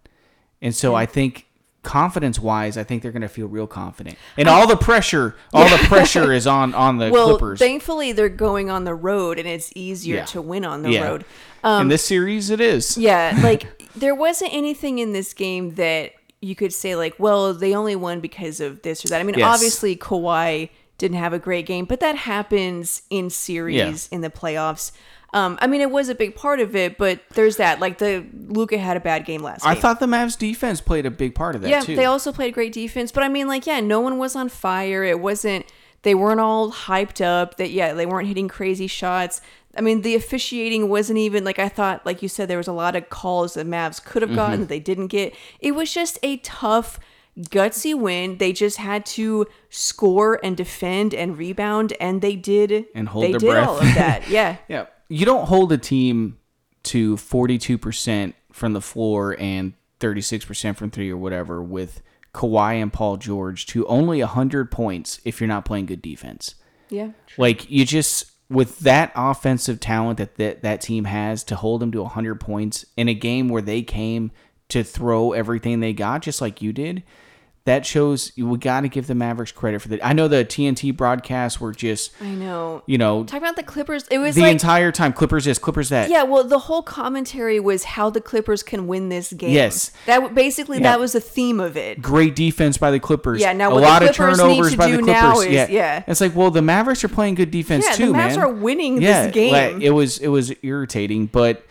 And 0.62 0.73
so 0.73 0.95
I 0.95 1.05
think 1.05 1.45
confidence 1.83 2.37
wise, 2.39 2.77
I 2.77 2.83
think 2.83 3.01
they're 3.01 3.11
going 3.11 3.21
to 3.23 3.27
feel 3.27 3.47
real 3.47 3.67
confident. 3.67 4.17
And 4.37 4.47
all 4.47 4.67
the 4.67 4.77
pressure, 4.77 5.35
all 5.53 5.67
the 5.67 5.83
pressure 5.87 6.31
is 6.31 6.45
on 6.47 6.73
on 6.73 6.97
the 6.97 7.09
Well, 7.11 7.29
Clippers. 7.29 7.59
thankfully 7.59 8.11
they're 8.11 8.29
going 8.29 8.69
on 8.69 8.83
the 8.83 8.93
road, 8.93 9.39
and 9.39 9.47
it's 9.47 9.71
easier 9.75 10.17
Yeah. 10.17 10.25
to 10.25 10.41
win 10.41 10.63
on 10.65 10.83
the 10.83 10.91
yeah. 10.91 11.07
road. 11.07 11.25
Um, 11.63 11.83
In 11.83 11.87
this 11.87 12.03
series, 12.03 12.49
it 12.49 12.61
is. 12.61 12.97
Yeah, 12.97 13.37
like 13.43 13.89
there 13.95 14.15
wasn't 14.15 14.53
anything 14.53 14.99
in 14.99 15.13
this 15.13 15.33
game 15.33 15.75
that 15.75 16.13
you 16.39 16.55
could 16.55 16.73
say 16.73 16.95
like, 16.95 17.15
well, 17.19 17.53
they 17.53 17.75
only 17.75 17.95
won 17.95 18.19
because 18.19 18.59
of 18.59 18.81
this 18.81 19.03
or 19.05 19.09
that. 19.09 19.19
I 19.19 19.23
mean, 19.23 19.37
Yes. 19.37 19.53
obviously 19.55 19.95
Kawhi 19.95 20.69
didn't 21.01 21.17
have 21.17 21.33
a 21.33 21.39
great 21.39 21.65
game, 21.65 21.83
but 21.85 21.99
that 21.99 22.15
happens 22.15 23.01
in 23.09 23.29
series 23.29 24.07
in 24.09 24.21
the 24.21 24.29
playoffs. 24.29 24.91
Um, 25.33 25.57
I 25.61 25.67
mean, 25.67 25.81
it 25.81 25.89
was 25.91 26.09
a 26.09 26.15
big 26.15 26.35
part 26.35 26.59
of 26.59 26.75
it, 26.75 26.97
but 26.97 27.21
there's 27.35 27.57
that. 27.57 27.79
Like 27.79 27.97
the 27.99 28.25
Luka 28.47 28.77
had 28.77 28.97
a 28.97 28.99
bad 28.99 29.25
game 29.25 29.41
last 29.41 29.65
I 29.65 29.73
game. 29.73 29.81
thought 29.81 29.99
the 29.99 30.05
Mavs 30.05 30.37
defense 30.37 30.81
played 30.81 31.05
a 31.05 31.11
big 31.11 31.35
part 31.35 31.55
of 31.55 31.61
that 31.61 31.69
yeah, 31.69 31.79
too. 31.81 31.95
they 31.95 32.05
also 32.05 32.31
played 32.33 32.53
great 32.53 32.73
defense, 32.73 33.11
but 33.11 33.23
I 33.23 33.29
mean, 33.29 33.47
like, 33.47 33.65
yeah, 33.65 33.79
no 33.79 33.99
one 34.01 34.17
was 34.17 34.35
on 34.35 34.49
fire. 34.49 35.03
It 35.03 35.19
wasn't. 35.19 35.65
They 36.03 36.15
weren't 36.15 36.39
all 36.39 36.71
hyped 36.71 37.23
up. 37.23 37.57
That 37.57 37.71
yeah, 37.71 37.93
they 37.93 38.05
weren't 38.05 38.27
hitting 38.27 38.47
crazy 38.47 38.87
shots. 38.87 39.39
I 39.77 39.79
mean, 39.79 40.01
the 40.01 40.15
officiating 40.15 40.89
wasn't 40.89 41.19
even 41.19 41.45
like 41.45 41.59
I 41.59 41.69
thought. 41.69 42.05
Like 42.05 42.21
you 42.21 42.27
said, 42.27 42.49
there 42.49 42.57
was 42.57 42.67
a 42.67 42.73
lot 42.73 42.95
of 42.97 43.09
calls 43.09 43.53
that 43.53 43.65
Mavs 43.65 44.03
could 44.03 44.21
have 44.21 44.29
Mm-hmm. 44.31 44.35
gotten 44.35 44.59
that 44.61 44.69
they 44.69 44.79
didn't 44.81 45.07
get. 45.07 45.33
It 45.61 45.71
was 45.75 45.93
just 45.93 46.19
a 46.23 46.37
tough, 46.37 46.99
gutsy 47.39 47.97
win. 47.97 48.37
They 48.37 48.53
just 48.53 48.77
had 48.77 49.05
to 49.07 49.47
score 49.69 50.39
and 50.43 50.55
defend 50.57 51.13
and 51.13 51.37
rebound, 51.37 51.93
and 51.99 52.21
they 52.21 52.35
did. 52.35 52.85
And 52.95 53.07
hold 53.09 53.25
They 53.25 53.31
their 53.31 53.39
did 53.39 53.49
breath. 53.51 53.67
all 53.67 53.77
of 53.77 53.83
that. 53.95 54.27
Yeah. 54.29 54.57
Yeah. 54.67 54.85
You 55.09 55.25
don't 55.25 55.45
hold 55.47 55.71
a 55.71 55.77
team 55.77 56.37
to 56.83 57.15
42% 57.17 58.33
from 58.51 58.73
the 58.73 58.81
floor 58.81 59.35
and 59.39 59.73
36% 59.99 60.75
from 60.75 60.89
three 60.89 61.09
or 61.11 61.17
whatever 61.17 61.61
with 61.61 62.01
Kawhi 62.33 62.81
and 62.81 62.91
Paul 62.91 63.17
George 63.17 63.65
to 63.67 63.85
only 63.87 64.19
100 64.21 64.71
points 64.71 65.19
if 65.25 65.39
you're 65.41 65.47
not 65.47 65.65
playing 65.65 65.85
good 65.87 66.01
defense. 66.01 66.55
yeah. 66.89 67.09
Like, 67.37 67.69
you 67.69 67.85
just, 67.85 68.31
with 68.49 68.79
that 68.79 69.11
offensive 69.15 69.79
talent 69.79 70.17
that 70.17 70.35
that, 70.35 70.61
that 70.63 70.81
team 70.81 71.05
has, 71.05 71.43
to 71.45 71.55
hold 71.55 71.81
them 71.81 71.91
to 71.91 72.01
100 72.01 72.39
points 72.39 72.85
in 72.97 73.07
a 73.09 73.13
game 73.13 73.47
where 73.49 73.61
they 73.61 73.81
came 73.81 74.31
to 74.71 74.84
throw 74.84 75.31
everything 75.34 75.79
they 75.79 75.93
got, 75.93 76.21
just 76.21 76.41
like 76.41 76.62
you 76.62 76.73
did. 76.73 77.03
That 77.65 77.86
shows 77.86 78.31
we 78.36 78.57
got 78.57 78.81
to 78.81 78.88
give 78.89 79.05
the 79.05 79.13
Mavericks 79.13 79.51
credit 79.51 79.84
for 79.84 79.89
that. 79.89 80.03
I 80.03 80.13
know 80.13 80.27
the 80.27 80.43
TNT 80.43 80.97
broadcasts 80.97 81.62
were 81.62 81.71
just, 81.71 82.12
I 82.19 82.31
know. 82.31 82.81
you 82.88 82.97
know, 82.97 83.23
Talking 83.23 83.43
about 83.43 83.55
the 83.55 83.62
Clippers, 83.62 84.07
it 84.10 84.17
was 84.17 84.34
the 84.34 84.41
like 84.41 84.53
entire 84.53 84.91
time 84.91 85.13
Clippers 85.13 85.45
this, 85.45 85.60
Clippers 85.60 85.89
that. 85.89 86.10
Yeah, 86.10 86.23
well, 86.23 86.43
the 86.43 86.57
whole 86.57 86.81
commentary 86.81 87.60
was 87.60 87.84
how 87.84 88.10
the 88.10 88.19
Clippers 88.19 88.63
can 88.63 88.88
win 88.88 89.10
this 89.10 89.31
game. 89.31 89.51
Yes. 89.51 89.91
that 90.07 90.34
basically 90.34 90.77
Yeah. 90.79 90.86
that 90.93 90.99
was 90.99 91.13
the 91.13 91.21
theme 91.21 91.60
of 91.60 91.77
it. 91.77 92.01
great 92.01 92.36
defense 92.36 92.79
by 92.79 92.89
the 92.89 92.99
Clippers. 92.99 93.39
Yeah, 93.41 93.53
now 93.53 93.69
a 93.71 93.75
the 93.75 93.81
lot 93.81 94.01
of 94.01 94.15
turnovers 94.15 94.75
by 94.75 94.89
the 94.89 94.97
Clippers. 94.97 95.41
is- 95.45 95.53
yeah. 95.53 95.67
yeah. 95.69 96.03
it's 96.07 96.19
like 96.19 96.36
well, 96.36 96.49
the 96.49 96.63
Mavericks 96.63 97.03
are 97.03 97.10
playing 97.10 97.36
good 97.36 97.51
defense 97.51 97.86
Yeah, 97.86 97.91
the 97.91 97.97
too, 98.05 98.13
Mavs 98.13 98.38
man. 98.38 98.39
are 98.39 98.51
winning 98.51 98.95
this 98.95 99.03
yeah, 99.03 99.29
game. 99.29 99.51
like, 99.75 99.84
it 99.84 99.91
was 99.91 100.17
it 100.17 100.29
was 100.29 100.51
irritating, 100.63 101.27
but 101.27 101.63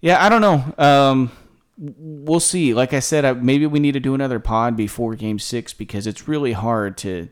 yeah, 0.00 0.24
I 0.24 0.28
don't 0.28 0.40
know. 0.40 0.72
Um, 0.78 1.32
we'll 1.78 2.40
see. 2.40 2.74
Like 2.74 2.92
I 2.92 3.00
said, 3.00 3.24
uh, 3.24 3.34
maybe 3.34 3.66
we 3.66 3.80
need 3.80 3.92
to 3.92 4.00
do 4.00 4.14
another 4.14 4.38
pod 4.40 4.76
before 4.76 5.14
Game 5.14 5.38
Six 5.38 5.72
because 5.72 6.06
it's 6.06 6.26
really 6.28 6.52
hard 6.52 6.96
to 6.98 7.28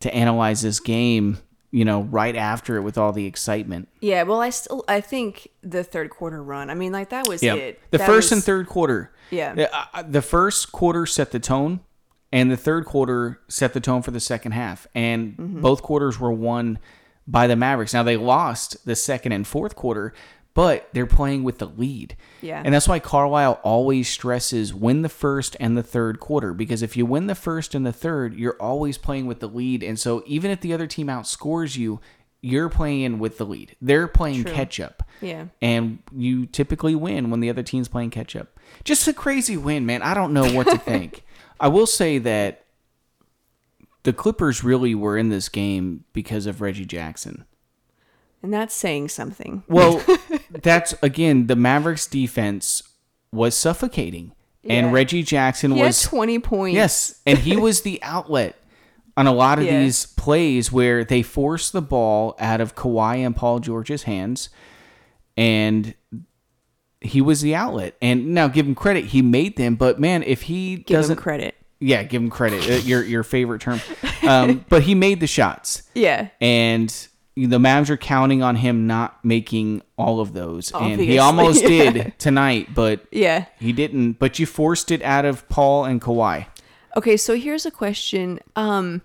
to 0.00 0.14
analyze 0.14 0.62
this 0.62 0.80
game. 0.80 1.38
You 1.70 1.84
know, 1.84 2.02
right 2.02 2.36
after 2.36 2.76
it 2.76 2.82
with 2.82 2.96
all 2.96 3.10
the 3.12 3.26
excitement. 3.26 3.88
Yeah, 4.00 4.22
well, 4.22 4.40
I 4.40 4.50
still 4.50 4.84
I 4.86 5.00
think 5.00 5.48
the 5.62 5.82
third 5.82 6.10
quarter 6.10 6.40
run. 6.40 6.70
I 6.70 6.74
mean, 6.74 6.92
like 6.92 7.10
that 7.10 7.26
was 7.26 7.42
it. 7.42 7.80
The 7.90 7.98
That 7.98 8.06
first 8.06 8.26
was- 8.26 8.32
and 8.32 8.44
third 8.44 8.68
quarter. 8.68 9.12
Yeah. 9.30 9.54
The, 9.54 9.74
uh, 9.74 10.02
the 10.08 10.22
first 10.22 10.70
quarter 10.70 11.04
set 11.04 11.32
the 11.32 11.40
tone, 11.40 11.80
and 12.32 12.48
the 12.48 12.56
third 12.56 12.84
quarter 12.84 13.40
set 13.48 13.72
the 13.72 13.80
tone 13.80 14.02
for 14.02 14.12
the 14.12 14.20
second 14.20 14.52
half. 14.52 14.86
And 14.94 15.32
Mm-hmm. 15.36 15.60
both 15.62 15.82
quarters 15.82 16.20
were 16.20 16.30
won 16.32 16.78
by 17.26 17.48
the 17.48 17.56
Mavericks. 17.56 17.92
Now, 17.92 18.04
they 18.04 18.16
lost 18.18 18.86
the 18.86 18.94
second 18.94 19.32
and 19.32 19.44
fourth 19.44 19.74
quarter, 19.74 20.12
but 20.54 20.88
they're 20.92 21.04
playing 21.06 21.42
with 21.42 21.58
the 21.58 21.66
lead. 21.66 22.16
Yeah. 22.40 22.62
And 22.64 22.72
that's 22.72 22.86
why 22.86 23.00
Carlisle 23.00 23.60
always 23.64 24.08
stresses 24.08 24.72
win 24.72 25.02
the 25.02 25.08
first 25.08 25.56
and 25.58 25.76
the 25.76 25.82
third 25.82 26.20
quarter 26.20 26.54
because 26.54 26.80
if 26.80 26.96
you 26.96 27.04
win 27.04 27.26
the 27.26 27.34
first 27.34 27.74
and 27.74 27.84
the 27.84 27.92
third, 27.92 28.34
you're 28.34 28.56
always 28.60 28.96
playing 28.96 29.26
with 29.26 29.40
the 29.40 29.48
lead. 29.48 29.82
And 29.82 29.98
so 29.98 30.22
even 30.26 30.52
if 30.52 30.60
the 30.60 30.72
other 30.72 30.86
team 30.86 31.08
outscores 31.08 31.76
you, 31.76 32.00
you're 32.40 32.68
playing 32.68 33.18
with 33.18 33.38
the 33.38 33.46
lead. 33.46 33.74
They're 33.80 34.06
playing 34.06 34.44
True. 34.44 34.52
catch 34.52 34.78
up. 34.78 35.02
Yeah. 35.20 35.46
And 35.60 35.98
you 36.14 36.46
typically 36.46 36.94
win 36.94 37.30
when 37.30 37.40
the 37.40 37.50
other 37.50 37.62
team's 37.62 37.88
playing 37.88 38.10
catch 38.10 38.36
up. 38.36 38.60
Just 38.84 39.08
a 39.08 39.12
crazy 39.12 39.56
win, 39.56 39.86
man. 39.86 40.02
I 40.02 40.14
don't 40.14 40.32
know 40.32 40.52
what 40.52 40.68
to 40.68 40.78
think. 40.78 41.24
I 41.58 41.68
will 41.68 41.86
say 41.86 42.18
that 42.18 42.64
the 44.02 44.12
Clippers 44.12 44.62
really 44.62 44.94
were 44.94 45.16
in 45.16 45.30
this 45.30 45.48
game 45.48 46.04
because 46.12 46.46
of 46.46 46.60
Reggie 46.60 46.84
Jackson. 46.84 47.46
And 48.44 48.52
that's 48.52 48.74
saying 48.74 49.08
something. 49.08 49.62
Well, 49.68 50.04
that's 50.50 50.94
again 51.02 51.46
the 51.48 51.56
Mavericks 51.56 52.06
defense 52.06 52.82
was 53.32 53.56
suffocating, 53.56 54.32
Yeah. 54.62 54.74
and 54.74 54.92
Reggie 54.92 55.22
Jackson 55.24 55.72
He 55.72 55.78
had 55.78 55.86
was 55.86 56.02
twenty 56.02 56.38
points. 56.38 56.74
yes, 56.76 57.20
and 57.26 57.38
he 57.38 57.56
was 57.56 57.80
the 57.82 57.98
outlet 58.02 58.54
on 59.16 59.26
a 59.26 59.32
lot 59.32 59.58
of 59.58 59.64
Yeah. 59.66 59.80
these 59.80 60.06
plays 60.06 60.70
where 60.70 61.04
they 61.04 61.22
forced 61.22 61.72
the 61.72 61.82
ball 61.82 62.36
out 62.38 62.60
of 62.60 62.74
Kawhi 62.76 63.24
and 63.26 63.34
Paul 63.34 63.58
George's 63.60 64.02
hands, 64.04 64.50
and 65.36 65.94
he 67.00 67.20
was 67.20 67.40
the 67.40 67.54
outlet. 67.54 67.96
And 68.00 68.34
now 68.34 68.48
give 68.48 68.66
him 68.66 68.74
credit, 68.74 69.06
he 69.06 69.22
made 69.22 69.56
them, 69.56 69.74
but 69.76 69.98
man, 70.00 70.22
if 70.22 70.42
he 70.42 70.76
give 70.76 70.96
doesn't, 70.98 71.16
him 71.18 71.22
credit. 71.22 71.54
yeah, 71.80 72.02
give 72.02 72.22
him 72.22 72.30
credit, 72.30 72.68
uh, 72.70 72.74
your 72.86 73.02
your 73.02 73.22
favorite 73.22 73.60
term, 73.62 73.80
um, 74.22 74.64
but 74.68 74.82
he 74.82 74.94
made 74.94 75.20
the 75.20 75.26
shots 75.26 75.82
Yeah. 75.94 76.28
and 76.40 77.08
the 77.36 77.58
Mavs 77.58 77.90
are 77.90 77.96
counting 77.96 78.42
on 78.42 78.56
him 78.56 78.86
not 78.86 79.24
making 79.24 79.82
all 79.98 80.20
of 80.20 80.32
those, 80.34 80.72
and 80.72 81.00
he 81.00 81.18
almost 81.18 81.62
yeah. 81.62 81.68
did 81.90 82.18
tonight, 82.18 82.68
but 82.74 83.04
Yeah. 83.10 83.46
he 83.58 83.72
didn't. 83.72 84.12
But 84.20 84.38
you 84.38 84.46
forced 84.46 84.90
it 84.90 85.02
out 85.02 85.24
of 85.24 85.48
Paul 85.48 85.84
and 85.84 86.00
Kawhi. 86.00 86.46
Okay, 86.96 87.16
so 87.16 87.36
here's 87.36 87.66
a 87.66 87.72
question. 87.72 88.38
Um, 88.54 89.02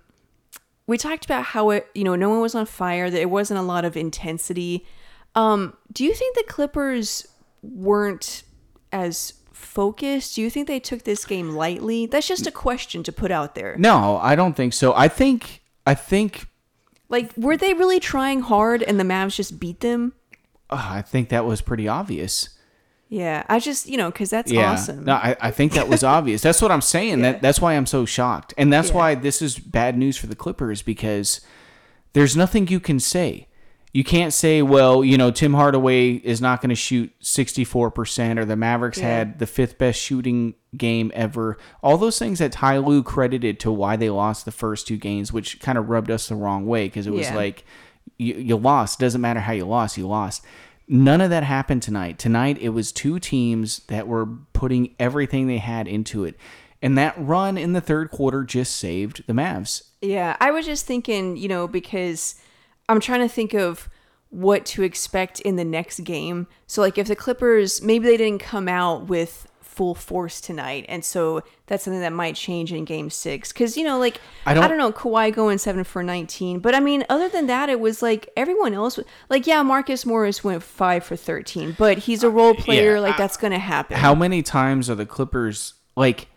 we 0.85 0.97
talked 0.97 1.25
about 1.25 1.43
how 1.43 1.71
it, 1.71 1.87
you 1.95 2.03
know, 2.03 2.15
no 2.15 2.29
one 2.29 2.39
was 2.41 2.53
on 2.53 2.65
fire. 2.67 3.09
That 3.09 3.19
it 3.19 3.29
wasn't 3.31 3.59
a 3.59 3.63
lot 3.63 3.83
of 3.83 3.97
intensity. 3.97 4.85
Um, 5.35 5.75
do 5.91 6.03
you 6.03 6.13
think 6.13 6.35
the 6.35 6.43
Clippers 6.47 7.27
weren't 7.63 8.43
as 8.91 9.33
focused? 9.51 10.35
Do 10.35 10.41
you 10.41 10.49
think 10.49 10.67
they 10.67 10.79
took 10.79 11.03
this 11.03 11.25
game 11.25 11.51
lightly? 11.55 12.05
That's 12.05 12.27
just 12.27 12.45
a 12.47 12.51
question 12.51 13.01
to 13.03 13.11
put 13.11 13.31
out 13.31 13.55
there. 13.55 13.75
No, 13.77 14.17
I 14.17 14.35
don't 14.35 14.55
think 14.55 14.73
so. 14.73 14.93
I 14.93 15.07
think 15.07 15.61
I 15.87 15.95
think 15.95 16.45
Like, 17.09 17.35
were 17.35 17.57
they 17.57 17.73
really 17.73 17.99
trying 17.99 18.41
hard 18.41 18.83
and 18.83 18.99
the 18.99 19.03
Mavs 19.03 19.35
just 19.35 19.59
beat 19.59 19.79
them? 19.81 20.13
uh, 20.69 20.87
I 20.91 21.01
think 21.01 21.29
that 21.29 21.45
was 21.45 21.61
pretty 21.61 21.87
obvious. 21.87 22.49
Yeah, 23.11 23.43
I 23.49 23.57
just, 23.59 23.87
you 23.87 23.97
know, 23.97 24.11
because 24.11 24.29
that's 24.29 24.51
Yeah, 24.51 24.73
awesome. 24.73 25.03
no, 25.05 25.13
I, 25.15 25.35
I 25.41 25.49
think 25.51 25.71
that 25.73 25.89
was 25.89 26.03
obvious. 26.17 26.43
That's 26.43 26.61
what 26.61 26.71
I'm 26.71 26.81
saying. 26.81 27.19
Yeah. 27.21 27.31
That 27.31 27.41
that's 27.41 27.59
why 27.59 27.73
I'm 27.73 27.87
so 27.87 28.05
shocked, 28.05 28.53
and 28.55 28.71
that's 28.71 28.89
Yeah. 28.89 28.95
why 28.95 29.15
this 29.15 29.41
is 29.41 29.57
bad 29.57 29.97
news 29.97 30.15
for 30.15 30.27
the 30.27 30.35
Clippers 30.35 30.83
because 30.83 31.41
there's 32.13 32.37
nothing 32.37 32.67
you 32.67 32.79
can 32.79 32.99
say. 32.99 33.47
You 33.91 34.03
can't 34.03 34.31
say, 34.33 34.61
well, 34.61 35.03
you 35.03 35.17
know, 35.17 35.31
Tim 35.31 35.53
Hardaway 35.55 36.11
is 36.13 36.39
not 36.41 36.61
going 36.61 36.69
to 36.69 36.75
shoot 36.75 37.11
64%, 37.21 38.37
or 38.37 38.45
the 38.45 38.55
Mavericks 38.55 38.99
Yeah. 38.99 39.07
had 39.07 39.39
the 39.39 39.47
fifth 39.47 39.77
best 39.79 39.99
shooting 39.99 40.53
game 40.77 41.11
ever. 41.15 41.57
All 41.81 41.97
those 41.97 42.19
things 42.19 42.37
that 42.39 42.51
Ty 42.51 42.77
Lue 42.79 43.01
credited 43.01 43.59
to 43.61 43.71
why 43.71 43.95
they 43.95 44.09
lost 44.11 44.45
the 44.45 44.51
first 44.51 44.85
two 44.87 44.97
games, 44.97 45.33
which 45.33 45.59
kind 45.59 45.77
of 45.77 45.89
rubbed 45.89 46.11
us 46.11 46.27
the 46.29 46.35
wrong 46.35 46.67
way 46.67 46.85
because 46.85 47.07
it 47.07 47.13
was 47.13 47.27
Yeah. 47.29 47.35
like, 47.35 47.65
you, 48.17 48.35
you 48.35 48.57
lost. 48.57 48.99
Doesn't 48.99 49.21
matter 49.21 49.39
how 49.39 49.53
you 49.53 49.65
lost, 49.65 49.97
you 49.97 50.07
lost. 50.07 50.43
None 50.87 51.21
of 51.21 51.29
that 51.31 51.43
happened 51.43 51.81
tonight. 51.81 52.19
Tonight, 52.19 52.57
it 52.61 52.69
was 52.69 52.91
two 52.91 53.19
teams 53.19 53.79
that 53.87 54.07
were 54.07 54.25
putting 54.53 54.95
everything 54.99 55.47
they 55.47 55.57
had 55.59 55.87
into 55.87 56.23
it. 56.25 56.35
And 56.81 56.97
that 56.97 57.13
run 57.17 57.57
in 57.57 57.73
the 57.73 57.81
third 57.81 58.09
quarter 58.11 58.43
just 58.43 58.77
saved 58.77 59.23
the 59.27 59.33
Mavs. 59.33 59.83
Yeah, 60.01 60.37
I 60.39 60.51
was 60.51 60.65
just 60.65 60.85
thinking, 60.85 61.37
you 61.37 61.47
know, 61.47 61.67
because 61.67 62.35
I'm 62.89 62.99
trying 62.99 63.21
to 63.21 63.29
think 63.33 63.53
of 63.53 63.87
what 64.29 64.65
to 64.65 64.83
expect 64.83 65.39
in 65.39 65.55
the 65.55 65.63
next 65.65 66.01
game. 66.03 66.47
So, 66.67 66.81
like, 66.81 66.97
if 66.97 67.07
the 67.07 67.15
Clippers 67.15 67.81
maybe 67.81 68.05
they 68.07 68.17
didn't 68.17 68.41
come 68.41 68.67
out 68.67 69.07
with 69.07 69.47
full 69.61 69.95
force 69.95 70.41
tonight, 70.41 70.85
and 70.89 71.05
so 71.05 71.41
that's 71.67 71.85
something 71.85 72.01
that 72.01 72.11
might 72.11 72.35
change 72.35 72.73
in 72.73 72.83
Game 72.83 73.09
Six. 73.09 73.53
Because 73.53 73.77
you 73.77 73.83
know, 73.85 73.97
like, 73.97 74.19
I 74.45 74.51
I 74.51 74.53
don't- 74.53 74.67
don't, 74.69 74.77
know, 74.77 74.91
Kawhi 74.91 75.33
going 75.33 75.57
seven 75.57 75.83
for 75.85 76.03
19, 76.03 76.59
but 76.59 76.75
I 76.75 76.79
mean, 76.81 77.05
other 77.09 77.29
than 77.29 77.47
that, 77.47 77.69
it 77.69 77.79
was 77.79 78.01
like 78.01 78.29
everyone 78.35 78.73
else. 78.73 78.99
Like, 79.29 79.47
yeah, 79.47 79.63
Marcus 79.63 80.05
Morris 80.05 80.43
went 80.43 80.61
five 80.63 81.03
for 81.05 81.15
13, 81.15 81.75
but 81.79 81.99
he's 81.99 82.23
a 82.23 82.27
uh, 82.27 82.31
role 82.31 82.53
player. 82.55 82.99
like, 82.99 83.15
I- 83.15 83.17
that's 83.17 83.37
gonna 83.37 83.57
happen. 83.59 83.95
How 83.97 84.13
many 84.13 84.43
times 84.43 84.89
are 84.89 84.95
the 84.95 85.05
Clippers 85.05 85.75
like? 85.95 86.27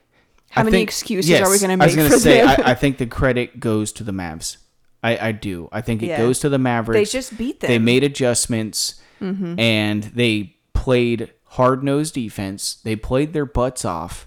How 0.50 0.60
I 0.60 0.64
many 0.64 0.76
think- 0.78 0.88
excuses 0.90 1.40
are 1.40 1.50
we 1.50 1.58
gonna 1.58 1.76
make? 1.76 1.82
I 1.82 1.86
was 1.86 1.96
gonna 1.96 2.20
say. 2.20 2.42
I, 2.42 2.54
I 2.70 2.74
think 2.74 2.98
the 2.98 3.06
credit 3.06 3.58
goes 3.58 3.90
to 3.92 4.04
the 4.04 4.12
Mavs. 4.12 4.58
I, 5.02 5.28
I 5.28 5.32
do. 5.32 5.68
I 5.72 5.80
think 5.80 6.02
it 6.02 6.06
Yeah. 6.06 6.18
goes 6.18 6.38
to 6.40 6.48
the 6.48 6.58
Mavericks. 6.58 7.10
They 7.12 7.18
just 7.18 7.36
beat 7.36 7.60
They 7.60 7.66
them. 7.68 7.76
Mm-hmm. 7.78 7.84
made 7.84 8.04
adjustments 8.04 9.00
and 9.20 10.02
they 10.02 10.56
played 10.74 11.32
hard 11.44 11.84
nosed 11.84 12.14
defense. 12.14 12.74
They 12.82 12.96
played 12.96 13.32
their 13.32 13.46
butts 13.46 13.84
off 13.84 14.26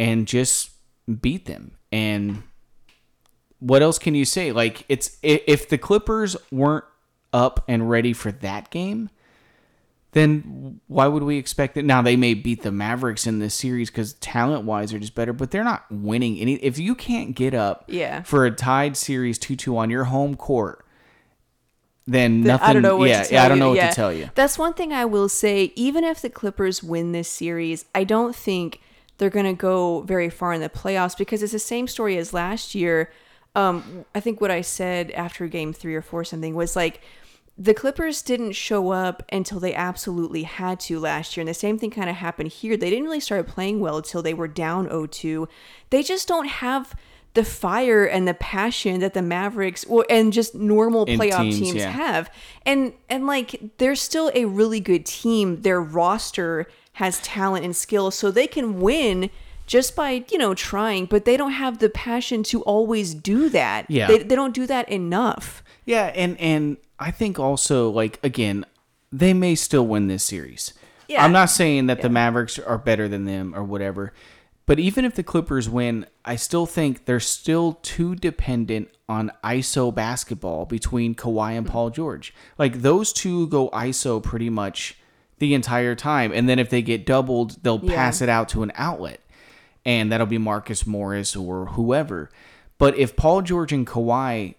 and 0.00 0.26
just 0.26 0.70
beat 1.20 1.46
them. 1.46 1.72
And 1.92 2.42
what 3.60 3.82
else 3.82 3.98
can 4.00 4.14
you 4.16 4.24
say? 4.24 4.50
Like 4.52 4.84
it's 4.88 5.16
if 5.22 5.68
the 5.68 5.78
Clippers 5.78 6.36
weren't 6.50 6.84
up 7.32 7.64
and 7.68 7.88
ready 7.88 8.12
for 8.12 8.32
that 8.32 8.70
game, 8.70 9.10
then 10.16 10.80
why 10.86 11.06
would 11.06 11.22
we 11.22 11.36
expect 11.36 11.76
it? 11.76 11.84
Now 11.84 12.00
they 12.02 12.16
may 12.16 12.34
beat 12.34 12.62
the 12.62 12.72
Mavericks 12.72 13.26
in 13.26 13.38
this 13.38 13.54
series 13.54 13.90
because 13.90 14.14
talent 14.14 14.64
wise 14.64 14.90
they're 14.90 14.98
just 15.00 15.14
better, 15.14 15.32
but 15.32 15.50
they're 15.50 15.62
not 15.64 15.84
winning 15.90 16.38
any. 16.38 16.54
If 16.54 16.78
you 16.78 16.94
can't 16.94 17.34
get 17.36 17.52
up, 17.54 17.84
Yeah. 17.88 18.22
for 18.22 18.46
a 18.46 18.50
tied 18.50 18.96
series 18.96 19.38
two 19.38 19.56
two 19.56 19.76
on 19.76 19.90
your 19.90 20.04
home 20.04 20.34
court, 20.36 20.84
then 22.06 22.36
Th- 22.36 22.46
nothing. 22.46 22.66
I 22.68 22.72
don't 22.72 22.82
know 22.82 22.96
what 22.96 23.08
yeah, 23.08 23.22
to 23.22 23.28
tell 23.28 23.34
yeah, 23.38 23.44
I 23.44 23.48
don't 23.48 23.58
you. 23.58 23.62
know 23.64 23.68
what 23.70 23.76
Yeah. 23.76 23.88
to 23.90 23.94
tell 23.94 24.12
you. 24.12 24.30
That's 24.34 24.58
one 24.58 24.74
thing 24.74 24.92
I 24.92 25.04
will 25.04 25.28
say. 25.28 25.72
Even 25.76 26.04
if 26.04 26.22
the 26.22 26.30
Clippers 26.30 26.82
win 26.82 27.12
this 27.12 27.28
series, 27.28 27.84
I 27.94 28.04
don't 28.04 28.34
think 28.34 28.80
they're 29.18 29.30
going 29.30 29.46
to 29.46 29.54
go 29.54 30.02
very 30.02 30.30
far 30.30 30.52
in 30.52 30.60
the 30.60 30.68
playoffs 30.68 31.16
because 31.16 31.42
it's 31.42 31.52
the 31.52 31.58
same 31.58 31.86
story 31.88 32.16
as 32.16 32.32
last 32.32 32.74
year. 32.74 33.10
Um, 33.56 34.04
I 34.14 34.20
think 34.20 34.40
what 34.40 34.50
I 34.50 34.60
said 34.60 35.10
after 35.12 35.46
game 35.48 35.72
three 35.72 35.94
or 35.94 36.02
four 36.02 36.24
something 36.24 36.54
was 36.54 36.76
like 36.76 37.00
the 37.58 37.74
Clippers 37.74 38.20
didn't 38.20 38.52
show 38.52 38.90
up 38.90 39.22
until 39.32 39.60
they 39.60 39.74
absolutely 39.74 40.42
had 40.42 40.78
to 40.80 41.00
last 41.00 41.36
year. 41.36 41.42
And 41.42 41.48
the 41.48 41.54
same 41.54 41.78
thing 41.78 41.90
kind 41.90 42.10
of 42.10 42.16
happened 42.16 42.50
here. 42.50 42.76
They 42.76 42.90
didn't 42.90 43.04
really 43.04 43.20
start 43.20 43.46
playing 43.46 43.80
well 43.80 43.96
until 43.96 44.22
they 44.22 44.34
were 44.34 44.48
down 44.48 44.88
0-2. 44.88 45.48
They 45.90 46.02
just 46.02 46.28
don't 46.28 46.48
have 46.48 46.94
the 47.32 47.44
fire 47.44 48.04
and 48.04 48.26
the 48.26 48.34
passion 48.34 49.00
that 49.00 49.14
the 49.14 49.22
Mavericks 49.22 49.84
or 49.84 50.06
and 50.08 50.32
just 50.32 50.54
normal 50.54 51.04
In 51.04 51.18
playoff 51.18 51.42
teams, 51.42 51.58
teams, 51.58 51.74
yeah. 51.76 51.90
have. 51.90 52.30
And 52.64 52.94
and 53.10 53.26
like 53.26 53.60
they're 53.76 53.94
still 53.94 54.30
a 54.34 54.46
really 54.46 54.80
good 54.80 55.04
team. 55.04 55.60
Their 55.60 55.80
roster 55.80 56.66
has 56.94 57.20
talent 57.20 57.64
and 57.64 57.76
skill 57.76 58.10
so 58.10 58.30
they 58.30 58.46
can 58.46 58.80
win 58.80 59.28
just 59.66 59.94
by, 59.94 60.24
you 60.30 60.38
know, 60.38 60.54
trying, 60.54 61.04
but 61.06 61.26
they 61.26 61.36
don't 61.36 61.52
have 61.52 61.78
the 61.78 61.90
passion 61.90 62.42
to 62.44 62.62
always 62.62 63.12
do 63.14 63.50
that. 63.50 63.90
Yeah. 63.90 64.06
They, 64.06 64.18
they 64.22 64.34
don't 64.34 64.54
do 64.54 64.66
that 64.66 64.88
enough. 64.88 65.62
Yeah, 65.84 66.12
and 66.14 66.40
and 66.40 66.78
I 66.98 67.10
think 67.10 67.38
also 67.38 67.90
like 67.90 68.18
again, 68.22 68.64
they 69.12 69.34
may 69.34 69.54
still 69.54 69.86
win 69.86 70.08
this 70.08 70.24
series. 70.24 70.74
Yeah. 71.08 71.24
I'm 71.24 71.32
not 71.32 71.50
saying 71.50 71.86
that 71.86 72.02
the 72.02 72.08
Mavericks 72.08 72.58
are 72.58 72.78
better 72.78 73.06
than 73.06 73.26
them 73.26 73.54
or 73.54 73.62
whatever, 73.62 74.12
but 74.66 74.80
even 74.80 75.04
if 75.04 75.14
the 75.14 75.22
Clippers 75.22 75.68
win, 75.68 76.06
I 76.24 76.34
still 76.34 76.66
think 76.66 77.04
they're 77.04 77.20
still 77.20 77.74
too 77.82 78.16
dependent 78.16 78.88
on 79.08 79.30
ISO 79.44 79.94
basketball 79.94 80.66
between 80.66 81.14
Kawhi 81.14 81.52
and 81.52 81.66
hmm. 81.66 81.72
Paul 81.72 81.90
George. 81.90 82.34
Like 82.58 82.82
those 82.82 83.12
two 83.12 83.46
go 83.46 83.70
ISO 83.70 84.22
pretty 84.22 84.50
much 84.50 84.98
the 85.38 85.54
entire 85.54 85.94
time, 85.94 86.32
and 86.32 86.48
then 86.48 86.58
if 86.58 86.70
they 86.70 86.82
get 86.82 87.06
doubled, 87.06 87.62
they'll 87.62 87.80
Yeah. 87.82 87.94
pass 87.94 88.20
it 88.20 88.28
out 88.28 88.48
to 88.50 88.62
an 88.62 88.72
outlet, 88.74 89.20
and 89.84 90.10
that'll 90.10 90.26
be 90.26 90.38
Marcus 90.38 90.86
Morris 90.86 91.36
or 91.36 91.66
whoever. 91.66 92.30
But 92.78 92.96
if 92.96 93.16
Paul 93.16 93.42
George 93.42 93.72
and 93.72 93.86
Kawhi 93.86 94.54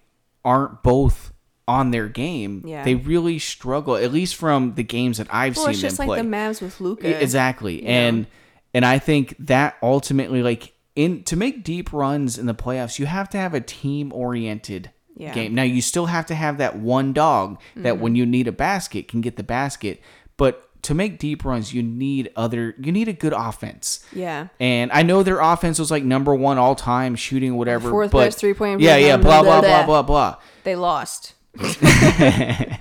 aren't 0.45 0.83
both 0.83 1.33
on 1.67 1.91
their 1.91 2.07
game, 2.07 2.63
Yeah. 2.65 2.83
they 2.83 2.95
really 2.95 3.39
struggle. 3.39 3.95
At 3.97 4.11
least 4.13 4.35
from 4.35 4.75
the 4.75 4.83
games 4.83 5.17
that 5.17 5.27
I've 5.29 5.55
Well, 5.57 5.65
seen 5.65 5.71
it's 5.71 5.81
them 5.81 5.89
just 5.89 5.99
like 5.99 6.07
play. 6.07 6.17
the 6.21 6.27
Mavs 6.27 6.61
with 6.61 6.79
Luka. 6.79 7.21
Exactly. 7.21 7.83
And 7.85 8.27
and 8.73 8.85
I 8.85 8.99
think 8.99 9.35
that 9.39 9.75
ultimately 9.81 10.41
like 10.43 10.73
in 10.95 11.23
to 11.23 11.35
make 11.35 11.63
deep 11.63 11.91
runs 11.93 12.37
in 12.37 12.45
the 12.45 12.55
playoffs, 12.55 12.99
you 12.99 13.05
have 13.05 13.29
to 13.29 13.37
have 13.37 13.53
a 13.53 13.61
team 13.61 14.11
oriented 14.13 14.91
Yeah. 15.15 15.33
game. 15.33 15.55
Now 15.55 15.63
you 15.63 15.81
still 15.81 16.05
have 16.07 16.25
to 16.27 16.35
have 16.35 16.57
that 16.59 16.77
one 16.77 17.11
dog 17.13 17.59
that 17.75 17.93
Mm-hmm. 17.95 18.01
when 18.03 18.15
you 18.15 18.25
need 18.25 18.47
a 18.47 18.51
basket 18.51 19.07
can 19.07 19.19
get 19.21 19.35
the 19.35 19.43
basket, 19.43 20.01
but 20.37 20.63
to 20.83 20.93
make 20.93 21.17
deep 21.19 21.43
runs, 21.43 21.73
you 21.73 21.81
need 21.83 22.29
other 22.37 22.75
you 22.79 22.91
need 22.93 23.07
a 23.09 23.13
good 23.13 23.33
offense. 23.33 23.99
Yeah. 24.13 24.47
And 24.59 24.89
I 24.93 25.01
know 25.03 25.21
their 25.23 25.39
offense 25.41 25.79
was 25.79 25.91
like 25.91 26.03
number 26.03 26.33
one 26.33 26.57
all 26.57 26.75
time 26.75 27.15
shooting 27.15 27.57
whatever. 27.57 27.89
Fourth 27.89 28.11
best 28.11 28.37
three-point 28.39 28.79
Yeah, 28.79 28.95
yeah, 28.95 29.05
rebound, 29.17 29.23
blah 29.23 29.41
blah, 29.43 29.59
blah 29.59 29.61
blah, 29.61 29.85
blah 29.85 29.85
blah. 29.85 30.01
blah 30.03 30.31
blah. 30.31 30.41
They 30.63 30.75
lost. 30.75 31.33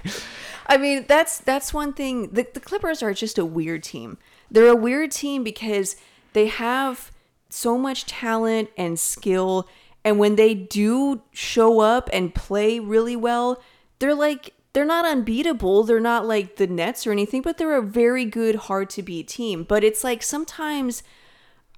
I 0.68 0.76
mean, 0.78 1.04
that's 1.08 1.38
that's 1.38 1.72
one 1.72 1.92
thing. 1.92 2.30
The, 2.30 2.46
the 2.52 2.60
Clippers 2.60 3.02
are 3.02 3.14
just 3.14 3.38
a 3.38 3.44
weird 3.44 3.82
team. 3.82 4.18
They're 4.50 4.68
a 4.68 4.76
weird 4.76 5.12
team 5.12 5.44
because 5.44 5.96
they 6.32 6.46
have 6.46 7.12
so 7.48 7.78
much 7.78 8.06
talent 8.06 8.70
and 8.76 8.98
skill, 8.98 9.68
and 10.04 10.18
when 10.18 10.36
they 10.36 10.54
do 10.54 11.22
show 11.32 11.80
up 11.80 12.10
and 12.12 12.34
play 12.34 12.78
really 12.78 13.16
well, 13.16 13.62
they're 13.98 14.14
like 14.14 14.54
they're 14.72 14.84
not 14.84 15.06
unbeatable. 15.06 15.84
They're 15.84 16.00
not 16.00 16.26
like 16.26 16.56
the 16.56 16.66
Nets 16.66 17.06
or 17.06 17.12
anything, 17.12 17.42
but 17.42 17.58
they're 17.58 17.76
a 17.76 17.82
very 17.82 18.24
good, 18.24 18.56
hard 18.56 18.90
to 18.90 19.02
beat 19.02 19.28
team. 19.28 19.64
But 19.64 19.84
it's 19.84 20.04
like 20.04 20.22
sometimes 20.22 21.02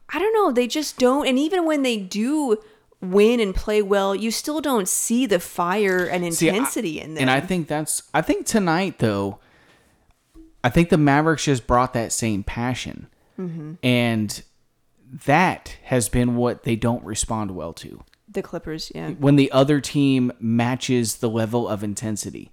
I 0.08 0.18
don't 0.18 0.32
know, 0.32 0.50
they 0.50 0.66
just 0.66 0.98
don't. 0.98 1.26
And 1.26 1.38
even 1.38 1.66
when 1.66 1.82
they 1.82 1.98
do 1.98 2.56
win 3.00 3.40
and 3.40 3.54
play 3.54 3.80
well, 3.82 4.14
you 4.14 4.30
still 4.30 4.61
don't 4.61 4.88
see 4.88 5.26
the 5.26 5.38
fire 5.40 6.06
and 6.06 6.34
See, 6.34 6.50
I- 6.50 6.54
intensity 6.54 7.00
in 7.00 7.14
them. 7.14 7.22
And 7.22 7.30
I 7.30 7.40
think 7.40 7.68
that's 7.68 8.02
I 8.12 8.22
think 8.22 8.46
tonight 8.46 8.98
though, 8.98 9.38
I 10.64 10.68
think 10.68 10.88
the 10.88 10.98
Mavericks 10.98 11.44
just 11.44 11.66
brought 11.66 11.92
that 11.94 12.12
same 12.12 12.42
passion. 12.42 13.06
Mm-hmm. 13.38 13.74
And 13.84 14.42
that 15.26 15.76
has 15.84 16.08
been 16.08 16.37
what 16.37 16.64
they 16.64 16.76
don't 16.76 17.04
respond 17.04 17.52
well 17.52 17.72
to. 17.74 18.02
the 18.28 18.42
Clippers, 18.42 18.90
yeah. 18.94 19.11
When 19.11 19.37
the 19.37 19.50
other 19.52 19.80
team 19.80 20.32
matches 20.40 21.16
the 21.16 21.30
level 21.30 21.68
of 21.68 21.82
intensity. 21.84 22.50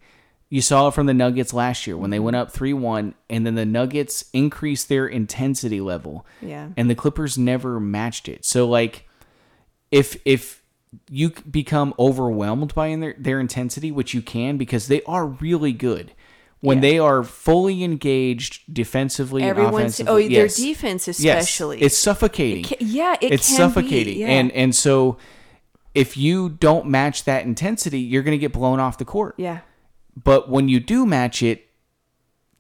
You 0.48 0.62
saw 0.62 0.88
it 0.88 0.94
from 0.94 1.08
the 1.08 1.14
Nuggets 1.14 1.54
last 1.54 1.88
year 1.88 1.98
when 1.98 2.12
they 2.12 2.20
went 2.20 2.36
up 2.36 2.52
3 2.52 2.72
1, 2.72 3.16
and 3.32 3.46
then 3.48 3.56
the 3.56 3.66
Nuggets 3.66 4.26
increased 4.32 4.88
their 4.88 5.08
intensity 5.08 5.82
level. 5.82 6.24
Yeah. 6.40 6.70
And 6.78 6.88
the 6.88 6.96
Clippers 6.96 7.36
never 7.36 7.80
matched 7.80 8.30
it. 8.30 8.46
So, 8.46 8.68
like, 8.68 9.05
if 9.92 10.18
if 10.26 10.62
you 11.10 11.32
become 11.50 11.94
overwhelmed 12.00 12.74
by 12.74 12.88
in 12.88 13.02
their, 13.02 13.16
their 13.18 13.40
intensity, 13.40 13.92
which 13.92 14.14
you 14.14 14.22
can 14.22 14.58
because 14.58 14.88
they 14.88 15.02
are 15.04 15.26
really 15.26 15.74
good. 15.74 16.12
When 16.62 16.78
Yeah. 16.78 16.82
they 16.82 17.00
are 17.00 17.22
fully 17.24 17.84
engaged 17.84 18.74
defensively 18.74 19.44
and 19.44 19.60
oh, 19.60 19.68
offensively, 19.68 20.12
oh 20.12 20.30
their 20.30 20.46
yes. 20.46 20.56
defense 20.56 21.08
Yes, 21.08 21.20
especially. 21.44 21.82
it's 21.82 21.98
suffocating. 21.98 22.64
Ca- 22.64 22.78
yeah, 22.80 23.16
it 23.22 23.34
it's 23.34 23.48
can 23.48 23.58
suffocating, 23.58 24.16
be, 24.16 24.20
yeah. 24.22 24.28
and 24.30 24.52
and 24.54 24.74
so 24.74 25.18
if 25.94 26.16
you 26.18 26.50
don't 26.50 26.88
match 26.88 27.26
that 27.26 27.46
intensity, 27.46 28.00
you're 28.00 28.24
going 28.24 28.32
to 28.38 28.42
get 28.42 28.54
blown 28.54 28.80
off 28.80 28.98
the 28.98 29.06
court. 29.06 29.36
yeah. 29.38 29.60
But 30.22 30.50
when 30.50 30.70
you 30.70 30.80
do 30.80 31.06
match 31.06 31.44
it, 31.44 31.68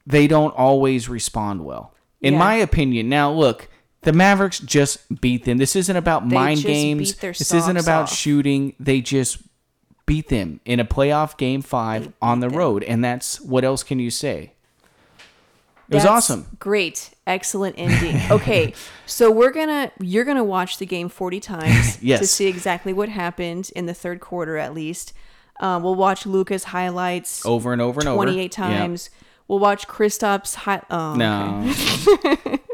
they 0.05 0.27
don't 0.27 0.51
always 0.51 1.07
respond 1.09 1.63
well. 1.63 1.93
In 2.21 2.33
Yeah. 2.33 2.39
my 2.39 2.55
opinion, 2.55 3.07
now 3.09 3.31
look, 3.31 3.69
the 4.05 4.13
Mavericks 4.13 4.59
just 4.59 5.19
beat 5.21 5.43
them. 5.45 5.57
This 5.57 5.75
isn't 5.75 5.95
about 5.95 6.29
They 6.29 6.35
mind 6.35 6.63
games. 6.63 7.15
This 7.15 7.53
isn't 7.53 7.77
about 7.77 8.03
off. 8.03 8.13
shooting. 8.13 8.73
They 8.79 9.01
just 9.01 9.39
beat 10.05 10.29
them 10.29 10.61
in 10.65 10.79
a 10.79 10.85
playoff 10.85 11.35
game 11.37 11.61
five 11.61 12.13
on 12.21 12.39
the 12.39 12.49
road, 12.49 12.83
and 12.83 13.03
that's 13.03 13.41
what 13.41 13.63
else 13.63 13.83
can 13.83 13.99
you 13.99 14.09
say? 14.09 14.53
It 15.89 15.95
was 15.95 16.05
awesome. 16.05 16.47
Great. 16.59 17.11
Excellent 17.27 17.75
ending. 17.77 18.19
Okay. 18.31 18.73
so 19.05 19.29
we're 19.29 19.51
going 19.51 19.67
to 19.67 19.91
you're 19.99 20.25
to 20.25 20.43
watch 20.43 20.79
the 20.79 20.85
game 20.85 21.09
40 21.09 21.39
times 21.39 21.97
to 22.01 22.25
see 22.25 22.47
exactly 22.47 22.91
what 22.91 23.09
happened 23.09 23.71
in 23.75 23.85
the 23.85 23.93
third 23.93 24.19
quarter 24.19 24.57
at 24.57 24.73
least. 24.73 25.13
Um, 25.59 25.83
we'll 25.83 25.95
watch 25.95 26.25
Luka's 26.25 26.65
highlights 26.65 27.45
Over 27.45 27.71
and 27.71 27.81
over 27.81 27.99
and 27.99 28.09
over. 28.09 28.17
28 28.17 28.41
Yep. 28.43 28.51
times. 28.51 29.09
We'll 29.47 29.59
watch 29.59 29.87
Kristaps 29.87 30.55
high 30.55 30.81
oh, 30.89 31.13
No. 31.15 31.71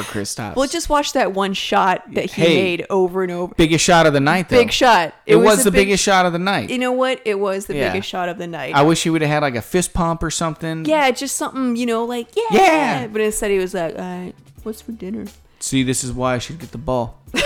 Poor. 0.00 0.52
We'll 0.56 0.68
just 0.68 0.88
watch 0.88 1.12
that 1.12 1.32
one 1.34 1.52
shot 1.52 2.02
that 2.14 2.30
he 2.30 2.42
Hey. 2.42 2.54
made 2.54 2.86
over 2.88 3.22
and 3.22 3.30
over. 3.30 3.54
biggest 3.56 3.84
shot 3.84 4.06
of 4.06 4.14
the 4.14 4.20
night, 4.20 4.48
though. 4.48 4.56
Big 4.58 4.72
shot. 4.72 5.14
It, 5.26 5.36
was, 5.36 5.64
the 5.64 5.70
big- 5.70 5.86
biggest 5.88 6.02
shot 6.02 6.24
of 6.24 6.32
the 6.32 6.38
night. 6.38 6.70
You 6.70 6.78
know 6.78 6.92
what? 6.92 7.20
It 7.26 7.38
was 7.38 7.66
the 7.66 7.74
Yeah. 7.76 7.92
biggest 7.92 8.08
shot 8.08 8.28
of 8.30 8.38
the 8.38 8.46
night. 8.46 8.74
I 8.74 8.82
wish 8.82 9.02
he 9.02 9.10
would 9.10 9.20
have 9.20 9.30
had 9.30 9.42
like 9.42 9.54
a 9.54 9.60
fist 9.62 9.92
pump 9.92 10.22
or 10.22 10.30
something. 10.30 10.86
yeah, 10.86 11.10
just 11.10 11.36
something, 11.36 11.76
you 11.76 11.84
know, 11.84 12.04
like, 12.04 12.28
yeah. 12.34 12.42
Yeah. 12.52 13.06
But 13.08 13.20
instead 13.20 13.50
he 13.50 13.58
was 13.58 13.74
like, 13.74 13.94
all 13.94 14.00
right, 14.00 14.32
what's 14.62 14.80
for 14.80 14.92
dinner? 14.92 15.26
See, 15.60 15.82
this 15.82 16.02
is 16.02 16.10
why 16.12 16.34
I 16.34 16.38
should 16.38 16.58
get 16.58 16.72
the 16.72 16.78
ball. 16.78 17.18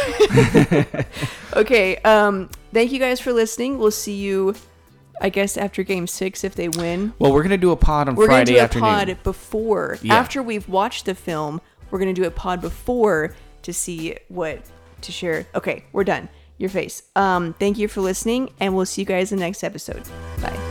Okay. 1.55 1.97
Um. 1.99 2.51
Thank 2.73 2.93
you 2.93 2.99
guys 2.99 3.21
for 3.21 3.33
listening. 3.33 3.79
We'll 3.79 3.91
see 3.91 4.15
you. 4.17 4.55
I 5.19 5.31
guess 5.31 5.57
after 5.57 5.83
game 5.83 6.07
six, 6.07 6.45
if 6.45 6.55
they 6.55 6.69
win, 6.69 7.15
Well, 7.19 7.33
we're 7.33 7.43
gonna 7.43 7.57
do 7.57 7.71
a 7.71 7.77
pod 7.77 8.07
on 8.09 8.17
we're 8.17 8.27
Friday 8.27 8.57
gonna 8.57 8.57
do 8.57 8.61
a 8.61 8.65
afternoon. 8.65 9.17
pod 9.17 9.23
before. 9.25 9.99
Yeah. 10.03 10.15
After 10.15 10.43
we've 10.43 10.69
watched 10.69 11.07
the 11.07 11.15
film, 11.15 11.63
we're 11.90 11.99
gonna 11.99 12.12
do 12.12 12.25
a 12.25 12.31
pod 12.31 12.61
before 12.61 13.35
to 13.62 13.72
see 13.72 14.16
what 14.29 14.61
to 15.03 15.12
share. 15.12 15.46
Okay, 15.55 15.85
we're 15.92 16.05
done. 16.05 16.29
Your 16.59 16.70
face. 16.70 17.03
Um. 17.14 17.55
Thank 17.59 17.79
you 17.79 17.87
for 17.88 18.01
listening, 18.01 18.51
and 18.61 18.75
we'll 18.75 18.87
see 18.87 19.03
you 19.03 19.07
guys 19.07 19.31
in 19.33 19.38
the 19.38 19.44
next 19.44 19.62
episode. 19.62 20.03
Bye. 20.40 20.66